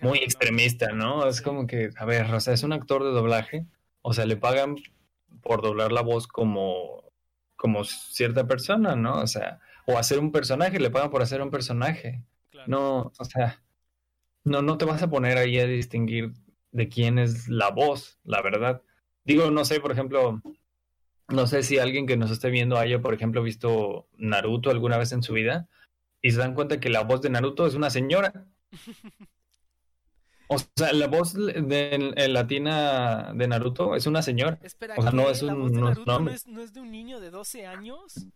[0.00, 1.26] Muy extremista, ¿no?
[1.26, 1.42] Es Sí.
[1.44, 3.64] como que, a ver, o sea, es un actor de doblaje,
[4.02, 4.76] o sea, le pagan
[5.42, 7.04] por doblar la voz como,
[7.56, 9.20] como cierta persona, ¿no?
[9.20, 12.22] O sea, o hacer un personaje, le pagan por hacer un personaje.
[12.50, 12.68] Claro.
[12.70, 13.62] No, o sea,
[14.44, 16.32] no, no te vas a poner ahí a distinguir
[16.70, 18.82] de quién es la voz, la verdad.
[19.24, 20.40] Digo, no sé, por ejemplo,
[21.28, 25.12] no sé si alguien que nos esté viendo haya, por ejemplo, visto Naruto alguna vez
[25.12, 25.68] en su vida
[26.20, 28.46] y se dan cuenta que la voz de Naruto es una señora.
[30.48, 34.58] O sea, la voz de, en latina de Naruto es una señora.
[34.62, 36.34] Espera, O sea, no es ¿La un- voz de no es Naruto no nombre.
[36.34, 38.26] es, no es de un niño de 12 años?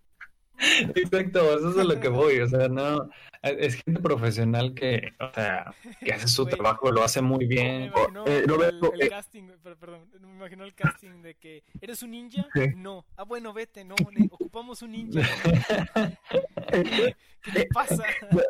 [0.58, 2.40] Exacto, eso es a lo que voy.
[2.40, 3.08] O sea, no,
[3.42, 7.82] es gente profesional que, o sea, que hace su trabajo, lo hace muy Me bien.
[7.84, 9.08] imagino eh, el, Roberto, el eh.
[9.08, 12.46] casting, per- perdón, me imagino el casting de que ¿eres un ninja?
[12.54, 12.68] Sí.
[12.76, 13.04] No.
[13.16, 15.20] Ah, bueno, vete, no, ne- ocupamos un ninja.
[16.72, 18.02] ¿Qué te pasa?
[18.30, 18.40] No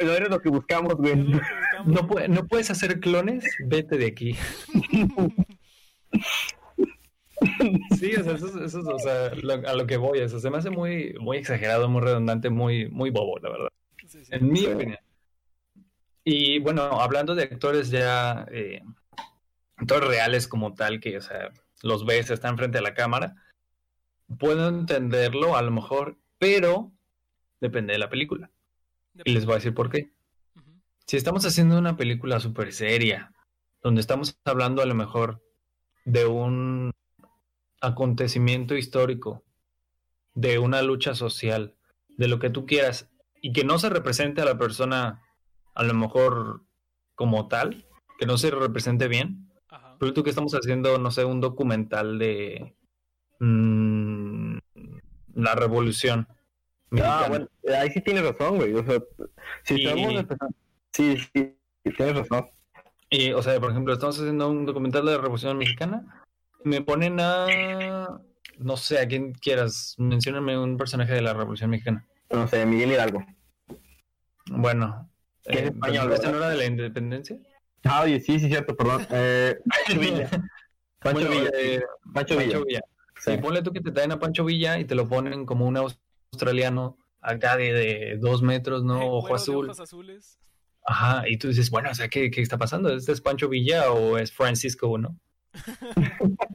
[0.00, 1.16] no eres lo que buscamos, güey.
[1.16, 4.36] No, pue- no puedes hacer clones, vete de aquí.
[7.98, 10.38] Sí, o sea, eso, es- eso es, o sea, lo- a lo que voy, eso
[10.40, 13.68] se me hace muy, muy exagerado, muy redundante, muy, muy bobo, la verdad,
[14.06, 14.30] Sí, sí.
[14.32, 14.66] en mi Sí.
[14.66, 14.98] opinión.
[16.24, 18.82] Y bueno, hablando de actores ya, eh,
[19.76, 21.50] actores reales como tal, que, o sea,
[21.82, 23.34] los ves, están frente a la cámara,
[24.38, 26.92] puedo entenderlo a lo mejor, pero
[27.60, 28.50] depende de la película.
[29.24, 30.12] Y les voy a decir por qué.
[30.56, 30.80] Ujú.
[31.06, 33.32] si estamos haciendo una película súper seria,
[33.82, 35.42] donde estamos hablando a lo mejor
[36.06, 36.90] de un
[37.86, 39.42] acontecimiento histórico,
[40.34, 41.74] de una lucha social,
[42.16, 43.08] de lo que tú quieras,
[43.40, 45.22] y que no se represente a la persona
[45.74, 46.62] a lo mejor
[47.14, 47.86] como tal,
[48.18, 49.96] que no se represente bien, Ajá.
[49.98, 52.74] pero tú que estamos haciendo, no sé, un documental de
[53.40, 54.56] mm,
[55.34, 56.26] la revolución.
[56.28, 56.36] Ah,
[56.90, 57.28] mexicana.
[57.28, 57.48] bueno,
[57.80, 58.74] ahí sí tienes razón, güey.
[58.74, 59.02] O sea,
[59.64, 60.56] si Y- estamos empezando-
[60.92, 61.56] Sí, sí,
[61.96, 62.46] tienes razón.
[63.10, 66.23] Y, o sea, por ejemplo, estamos haciendo un documental de la Revolución Mexicana.
[66.64, 68.20] Me ponen a.
[68.58, 69.94] No sé, a quien quieras.
[69.98, 72.06] Mencióname un personaje de la Revolución Mexicana.
[72.30, 73.24] No sé, Miguel Hidalgo.
[74.50, 75.10] Bueno.
[75.44, 77.36] Es eh, español, ¿esta no era de la independencia?
[77.84, 79.06] Ah, oye, sí, sí, cierto, perdón.
[79.10, 80.30] Eh, Pancho Villa.
[81.00, 81.50] Pancho Bueno, Villa.
[81.54, 81.82] eh,
[82.14, 82.50] Pancho Villa.
[82.52, 82.80] Pancho Villa.
[83.18, 83.30] Sí.
[83.32, 85.76] Sí, ponle tú que te traen a Pancho Villa y te lo ponen como un
[85.76, 89.06] australiano acá de, de dos metros, ¿no?
[89.06, 89.66] Ojo azul.
[89.66, 90.38] ojos azules.
[90.86, 92.90] Ajá, y tú dices, bueno, o sea, ¿qué, qué está pasando?
[92.94, 95.18] ¿Este es Pancho Villa o es Francisco, no?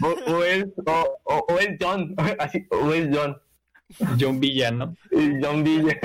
[0.00, 0.66] O, o- o es,
[1.24, 2.14] o, es John.
[2.38, 3.36] Así, o es John.
[4.18, 4.96] John Villa, ¿no?
[5.42, 5.98] John Villa.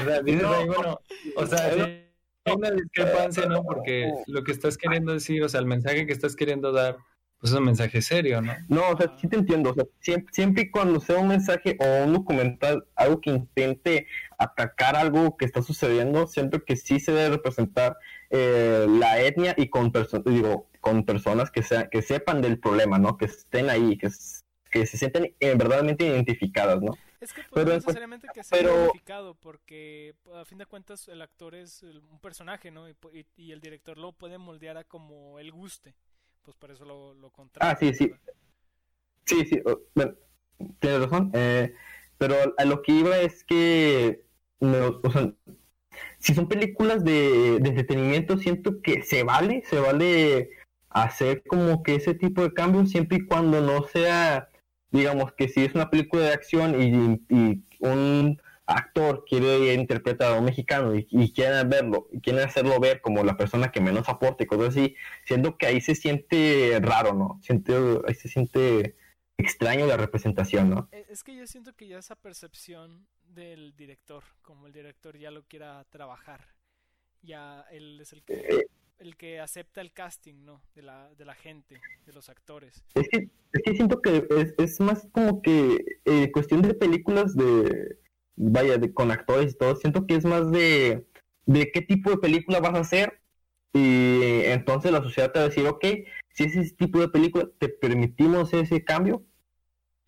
[0.00, 0.52] O sea, dices No.
[0.54, 1.00] ahí, bueno,
[1.36, 3.62] o sea, sí, hay una discrepancia, ¿no?
[3.64, 6.98] Porque lo que estás queriendo decir, o sea, el mensaje que estás queriendo dar,
[7.40, 8.52] pues es un mensaje serio, ¿no?
[8.68, 9.70] No, o sea, sí te entiendo.
[9.70, 14.06] O sea, siempre, siempre y cuando sea un mensaje o un documental, algo que intente
[14.38, 17.96] atacar algo que está sucediendo, siento que sí se debe representar
[18.30, 22.98] eh, la etnia y con personas, digo, con personas que sean, que sepan del problema,
[22.98, 23.16] ¿no?
[23.16, 24.10] Que estén ahí, que,
[24.70, 26.92] que se sientan eh, verdaderamente identificadas, ¿no?
[27.22, 31.08] Es que pues, Pero no necesariamente que sea pero- identificado, porque a fin de cuentas
[31.08, 32.86] el actor es un personaje, ¿no?
[32.86, 35.94] Y, y- y el director lo puede moldear a como él guste.
[36.42, 37.70] Pues por eso lo, lo contrata.
[37.70, 38.08] Ah, sí, sí.
[38.08, 38.20] ¿verdad?
[39.24, 39.62] Sí, sí,
[39.94, 40.14] bueno,
[40.80, 41.30] tienes razón.
[41.32, 41.72] eh,
[42.18, 44.26] pero a lo que iba es que,
[44.60, 45.32] no, o sea,
[46.18, 50.50] si son películas de, de entretenimiento, siento que se vale, se vale
[50.94, 54.48] hacer como que ese tipo de cambios siempre y cuando no sea,
[54.90, 60.38] digamos que si es una película de acción y, y un actor quiere interpretar a
[60.38, 64.08] un mexicano y, y quiere verlo, y quiere hacerlo ver como la persona que menos
[64.08, 67.40] aporte y cosas así, siendo que ahí se siente raro, ¿no?
[68.06, 68.96] Ahí se siente
[69.36, 70.88] extraño la representación, ¿no?
[70.92, 75.30] E, es que yo siento que ya esa percepción del director, como el director ya
[75.30, 76.46] lo quiera trabajar,
[77.20, 78.66] ya él es el que, eh,
[78.98, 80.62] el que acepta el casting, ¿no?
[80.74, 82.84] De la, de la gente, de los actores.
[82.94, 87.34] Es que, es que siento que es, es más como que eh, cuestión de películas
[87.34, 87.98] de
[88.36, 91.06] vaya, de, con actores y todo, siento que es más de,
[91.46, 93.20] de qué tipo de película vas a hacer
[93.72, 95.84] y entonces la sociedad te va a decir, ok,
[96.30, 99.24] si es ese tipo de película, te permitimos ese cambio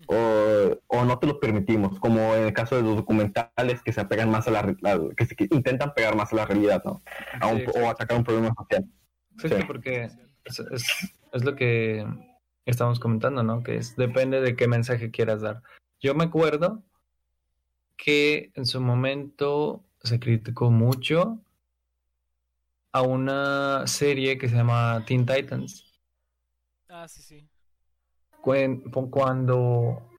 [0.06, 4.00] o, o, no te lo permitimos, como en el caso de los documentales que se
[4.00, 4.74] apegan más a la,
[5.16, 7.02] que, se, intentan pegar más a la realidad, ¿no?
[7.42, 8.84] o atacar un problema social.
[9.38, 10.10] Sí, porque
[10.44, 12.06] es, es, es, lo que
[12.64, 13.62] estamos comentando, ¿no?
[13.62, 15.62] Que es, depende de qué mensaje quieras dar.
[16.00, 16.82] Yo me acuerdo
[17.96, 21.40] que en su momento se criticó mucho
[22.92, 26.00] a una serie que se llama Teen Titans.
[26.88, 27.48] Ah, sí, sí.
[29.10, 30.10] Cuando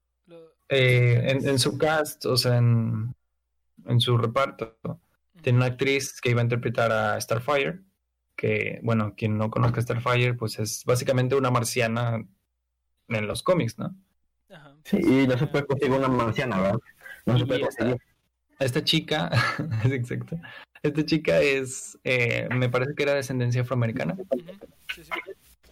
[0.67, 3.15] eh, en, su cast, o sea, en,
[3.85, 4.77] en su reparto,
[5.41, 7.79] tiene una actriz que iba a interpretar a Starfire,
[8.35, 12.25] que, bueno, quien no conozca a Starfire, pues es básicamente una marciana
[13.07, 13.95] en los cómics, ¿no?
[14.83, 16.79] Sí, y no se puede conseguir una marciana, ¿verdad?
[18.59, 19.29] esta, chica,
[19.85, 20.37] exacto.
[20.81, 24.17] Esta chica es, eh, me parece que era de descendencia afroamericana.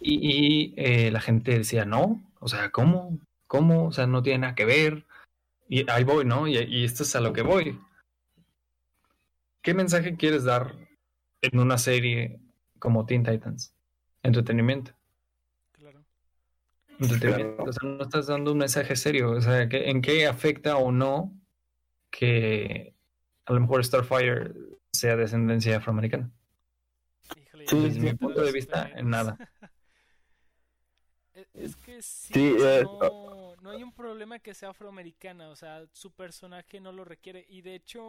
[0.00, 3.18] Y, eh, la gente decía, no, o sea, ¿cómo?
[3.48, 3.86] ¿Cómo?
[3.86, 5.04] O sea, no tiene nada que ver.
[5.68, 6.46] Y ahí voy, ¿no?
[6.46, 7.76] Y, y esto es a lo que voy.
[9.62, 10.76] ¿Qué mensaje quieres dar
[11.42, 12.38] en una serie
[12.78, 13.74] como Teen Titans?
[14.22, 14.92] Entretenimiento.
[17.00, 17.64] Entretenimiento.
[17.64, 19.32] O sea, no estás dando un mensaje serio.
[19.32, 21.34] O sea, ¿en qué afecta o no
[22.12, 22.94] que
[23.44, 24.54] a lo mejor Starfire
[24.92, 26.30] sea descendencia afroamericana.
[27.72, 29.36] Desde mi punto de vista, en nada.
[31.58, 36.10] Es que sí, eh, no, no, hay un problema que sea afroamericana, o sea, su
[36.10, 38.02] personaje no lo requiere y de hecho,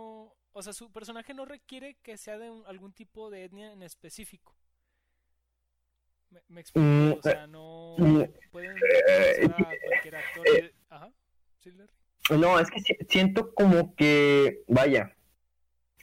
[0.51, 4.53] o sea, su personaje no requiere que sea de algún tipo de etnia en específico.
[6.49, 10.47] Me, explico, mm, o sea, no mm, pueden eh, a cualquier actor.
[10.49, 11.11] Eh, Ajá,
[11.63, 11.71] ¿sí,
[12.31, 15.15] no, es que siento como que, vaya,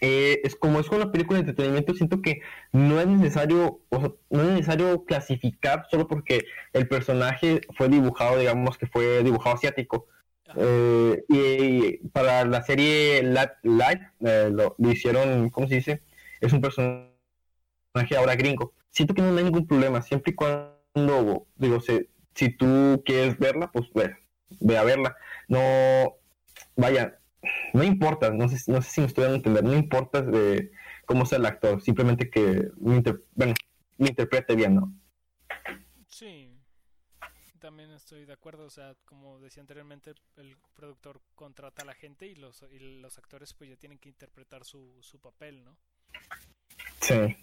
[0.00, 2.40] eh, es como es una película de entretenimiento, siento que
[2.72, 8.38] no es necesario, o sea, no es necesario clasificar solo porque el personaje fue dibujado,
[8.38, 10.06] digamos que fue dibujado asiático.
[10.56, 16.02] Eh, y, para la serie Live eh, lo, hicieron, ¿cómo se dice?
[16.40, 17.08] Es un personaje
[18.16, 18.72] ahora gringo.
[18.90, 23.70] Siento que no hay ningún problema, siempre y cuando, digo, si, si tú quieres verla,
[23.72, 24.16] pues ve,
[24.60, 25.16] ve a verla
[25.48, 26.16] no,
[26.76, 27.18] vaya,
[27.74, 30.70] no importa, no sé, no sé si me estoy dando a entender, no importa de
[31.04, 33.02] cómo sea el actor, simplemente que me,
[33.34, 33.54] bueno,
[33.98, 34.94] me interprete bien, ¿no?
[36.08, 36.50] Sí,
[37.58, 42.26] también estoy de acuerdo, o sea, como decía anteriormente, el productor contrata a la gente
[42.26, 45.76] y los, y los actores pues ya tienen que interpretar su, su papel, ¿no?
[47.00, 47.36] Sí.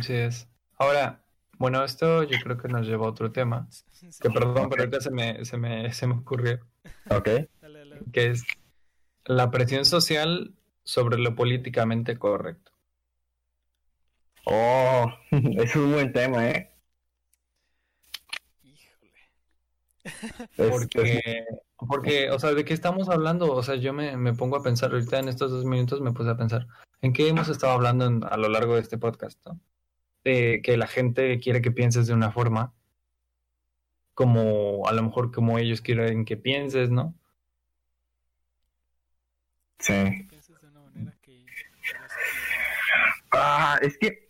[0.00, 0.48] Sí es.
[0.76, 1.24] Ahora,
[1.58, 3.68] bueno, esto yo creo que nos lleva a otro tema.
[4.20, 6.60] Que perdón, pero ahorita se me, se me, se me ocurrió.
[7.10, 7.28] Ok.
[8.12, 8.44] Que es
[9.28, 12.72] la presión social sobre lo políticamente correcto.
[14.44, 16.72] Oh, es un buen tema, ¿eh?
[18.62, 19.12] Híjole.
[20.56, 21.44] Porque,
[21.76, 23.52] porque, o sea, ¿de qué estamos hablando?
[23.52, 26.30] O sea, yo me, me, pongo a pensar, ahorita en estos dos minutos me puse
[26.30, 26.66] a pensar,
[27.02, 29.38] ¿en qué hemos estado hablando a lo largo de este podcast?
[29.46, 29.60] ¿no?
[30.24, 32.74] que la gente quiere que pienses de una forma,
[34.12, 37.14] como a lo mejor como ellos quieren que pienses, ¿no?
[39.78, 40.28] Sí.
[43.30, 44.26] Ah, es que,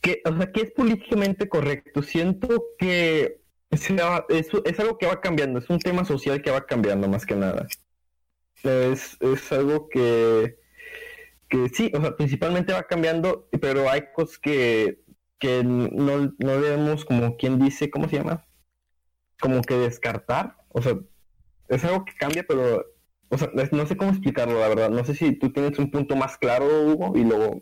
[0.00, 2.02] que, o sea, que es políticamente correcto.
[2.02, 3.40] Siento que
[3.70, 3.90] es,
[4.64, 7.66] es algo que va cambiando, es un tema social que va cambiando más que nada.
[8.62, 10.58] Es, es algo que,
[11.48, 15.02] que sí, o sea, principalmente va cambiando, pero hay cosas que
[15.42, 18.46] que no, no debemos, como quien dice, ¿cómo se llama?
[19.40, 20.56] Como que descartar.
[20.68, 20.96] O sea,
[21.66, 22.86] es algo que cambia, pero,
[23.32, 24.90] o sea, no sé cómo explicarlo, la verdad.
[24.90, 27.60] No sé si tú tienes un punto más claro, Hugo, y luego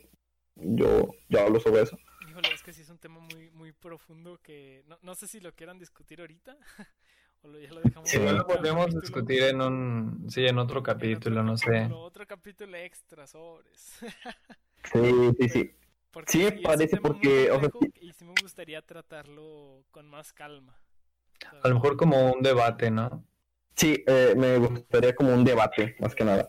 [0.56, 1.98] yo, yo hablo sobre eso.
[2.28, 5.40] Híjole, es que sí es un tema muy, muy profundo que no, no sé si
[5.40, 6.56] lo quieran discutir ahorita.
[7.42, 11.42] o lo, ya lo dejamos sí, lo podemos discutir en un, sí, en otro capítulo,
[11.42, 11.88] no sé.
[11.92, 13.98] Otro capítulo extra sobres.
[14.92, 15.74] sí, sí, sí
[16.26, 17.50] sí, parece porque...
[18.00, 20.76] y sí me gustaría tratarlo con más calma.
[21.62, 23.24] A lo mejor como un debate, ¿no?
[23.80, 26.46] Sí, eh, me gustaría como un debate, más que nada.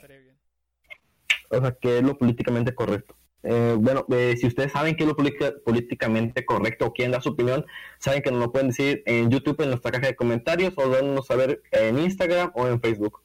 [1.50, 3.16] O sea, ¿qué es lo políticamente correcto?
[3.44, 7.24] Eh, bueno, eh, si ustedes saben qué es lo política- políticamente correcto o quieren dar
[7.24, 7.66] su opinión,
[8.00, 11.26] saben que nos lo pueden decir en YouTube, en nuestra caja de comentarios, o dándonos
[11.26, 13.22] saber en Instagram o en Facebook.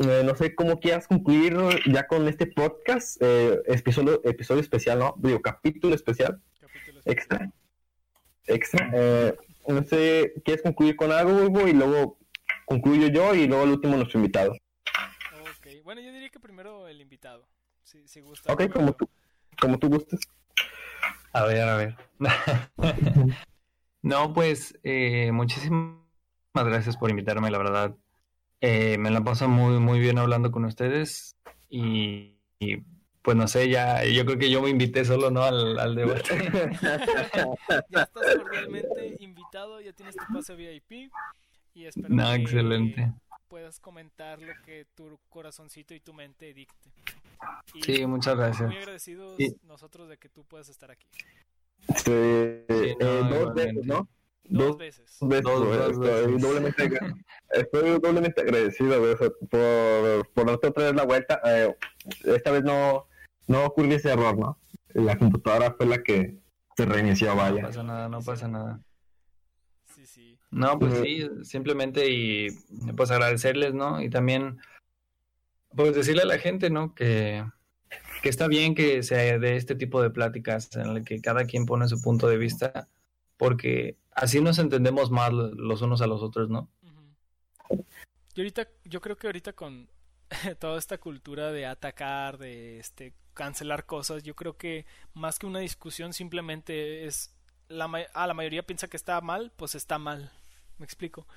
[0.00, 1.56] Eh, no sé cómo quieras concluir
[1.90, 5.14] ya con este podcast, eh, episodio, episodio especial, ¿no?
[5.16, 7.50] Digo, capítulo especial, Capítulo extra.
[8.46, 8.90] Extra.
[9.66, 11.66] No sé, ¿quieres concluir con algo, Hugo?
[11.66, 12.18] Y luego
[12.72, 14.52] concluyo yo y luego el último nuestro invitado.
[14.52, 17.46] Ok, bueno, yo diría que primero el invitado.
[17.82, 18.52] Si, si gusta.
[18.52, 19.08] Ok, como tú,
[19.60, 20.20] como tú gustes.
[21.32, 21.96] A ver, a ver.
[24.04, 25.94] No, pues eh, muchísimas
[26.52, 27.94] gracias por invitarme, la verdad.
[28.60, 31.36] Eh, me la paso muy, muy bien hablando con ustedes
[31.68, 32.78] y, y,
[33.22, 35.44] pues no sé, ya yo creo que yo me invité solo, ¿no?
[35.44, 36.24] Al, al debate.
[37.90, 41.12] Ya estás cordialmente invitado, ya tienes tu pase VIP
[41.74, 43.12] y espero No, que excelente.
[43.48, 46.90] puedas comentar lo que tu corazoncito y tu mente dicte.
[47.74, 48.68] Y Sí, muchas gracias.
[48.68, 49.54] muy agradecidos Sí.
[49.64, 51.06] nosotros de que tú puedas estar aquí.
[51.88, 53.86] Este, Sí, eh, no, dos veces, igualmente.
[53.86, 54.08] ¿no?
[54.44, 55.18] Dos Dos veces.
[55.20, 56.42] veces, Dos- dos estoy, veces.
[56.42, 56.82] doblemente,
[57.50, 61.40] estoy doblemente agradecido güey, o sea, por, por darte otra vez la vuelta.
[61.44, 61.76] Eh,
[62.24, 63.06] esta vez no,
[63.46, 64.58] no ocurrió ese error, ¿no?
[64.94, 66.38] La computadora fue la que
[66.76, 67.62] se reinició, No vaya.
[67.62, 68.80] pasa nada, no pasa nada.
[69.94, 70.31] Sí, sí.
[70.52, 72.50] No, pues sí, simplemente y
[72.96, 74.00] pues agradecerles, ¿no?
[74.02, 74.58] Y también
[75.74, 76.94] pues decirle a la gente, ¿no?
[76.94, 77.44] Que,
[78.22, 81.64] que está bien que se dé este tipo de pláticas en el que cada quien
[81.64, 82.88] pone su punto de vista,
[83.38, 86.68] porque así nos entendemos más lo- los unos a los otros, ¿no?
[88.34, 89.88] Y ahorita, yo creo que ahorita con
[90.60, 94.84] toda esta cultura de atacar, de este cancelar cosas, yo creo que
[95.14, 97.34] más que una discusión simplemente es
[97.68, 100.30] la ma- ah, la mayoría piensa que está mal, pues está mal.
[100.82, 101.28] ¿Me explico?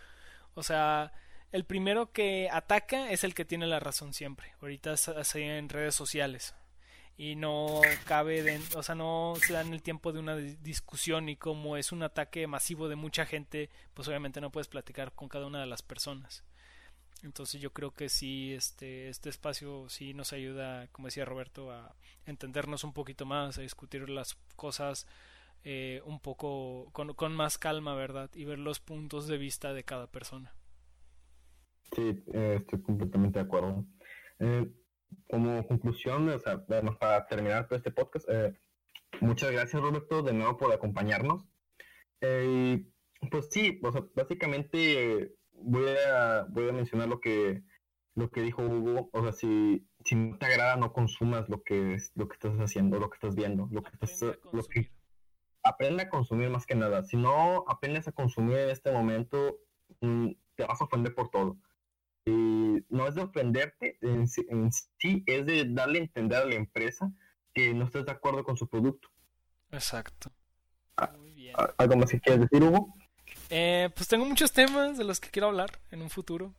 [0.56, 1.14] O sea,
[1.52, 4.54] el primero que ataca es el que tiene la razón siempre.
[4.60, 6.56] Ahorita así en redes sociales.
[7.16, 11.30] Y no cabe, de, o sea, no se dan el tiempo de una di- discusión
[11.30, 15.30] y como es un ataque masivo de mucha gente, pues obviamente no puedes platicar con
[15.30, 16.44] cada una de las personas.
[17.22, 21.96] Entonces yo creo que sí, este, este espacio sí nos ayuda, como decía Roberto, a
[22.26, 25.06] entendernos un poquito más, a discutir las cosas
[25.66, 28.30] eh, un poco con, con más calma, ¿verdad?
[28.36, 30.54] Y ver los puntos de vista de cada persona.
[31.94, 33.84] Sí, eh, estoy completamente de acuerdo.
[34.40, 34.72] Eh,
[35.28, 38.54] como conclusión, o sea, bueno, para terminar todo este podcast, eh,
[39.22, 41.46] muchas gracias Roberto de nuevo por acompañarnos.
[42.20, 47.64] Pues sí, o sea, básicamente voy a voy a mencionar lo que
[48.16, 51.96] lo que dijo Hugo, o sea, si, si no te agrada no consumas lo que
[51.96, 54.64] es, lo que estás haciendo, lo que estás viendo, lo que estás Aprende a lo
[54.64, 54.95] que consumir.
[55.66, 57.04] Aprende a consumir más que nada.
[57.04, 59.58] Si no aprendes a consumir en este momento,
[60.00, 61.58] mm, te vas a ofender por todo.
[62.26, 66.46] Y no es de ofenderte, en, sí- en sí es de darle a entender a
[66.46, 67.12] la empresa
[67.54, 69.10] que no estás de acuerdo con su producto.
[69.72, 70.32] Exacto.
[70.98, 71.56] Ah, Muy bien.
[71.58, 72.94] ¿Al- ¿Algo más que quieras decir, Hugo?
[73.50, 76.54] Eh, pues tengo muchos temas de los que quiero hablar en un futuro.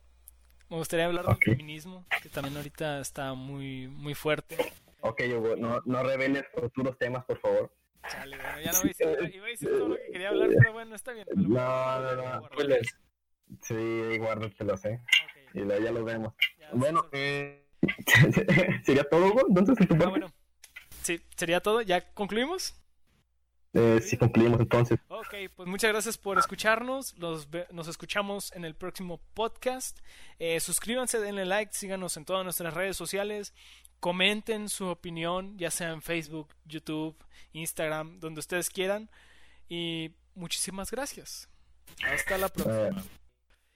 [0.69, 1.45] Me gustaría hablar Ok.
[1.45, 4.57] del feminismo, que también ahorita está muy, muy fuerte.
[5.01, 7.73] Ok, Hugo, no, no reveles futuros temas, por favor.
[8.09, 10.49] Chale, bueno, ya no voy a decir, iba a decir todo lo que quería hablar,
[10.57, 11.27] pero bueno, está bien.
[11.35, 12.45] me lo voy a No, no, no.
[12.45, 12.67] a Pues
[13.63, 14.95] Sí, guárdatelo, sé.
[14.95, 16.33] Ok, Y luego ya lo vemos.
[16.59, 17.65] ya, Bueno, eh,
[18.85, 19.45] ¿sería todo, Hugo?
[19.47, 20.31] Entonces, ¿en tu Ah, bueno.
[21.03, 21.81] Sí, sería todo.
[21.81, 22.75] ¿Ya concluimos?
[23.73, 24.99] Eh, sí, concluimos entonces.
[25.07, 27.17] Ok, pues muchas gracias por escucharnos.
[27.17, 29.99] Los nos escuchamos en el próximo podcast.
[30.39, 33.53] Eh, suscríbanse, denle like, síganos en todas nuestras redes sociales.
[33.99, 37.15] Comenten su opinión, ya sea en Facebook, YouTube,
[37.53, 39.09] Instagram, donde ustedes quieran.
[39.69, 41.49] Y muchísimas gracias.
[42.03, 43.01] Hasta la próxima.
[43.01, 43.03] Eh,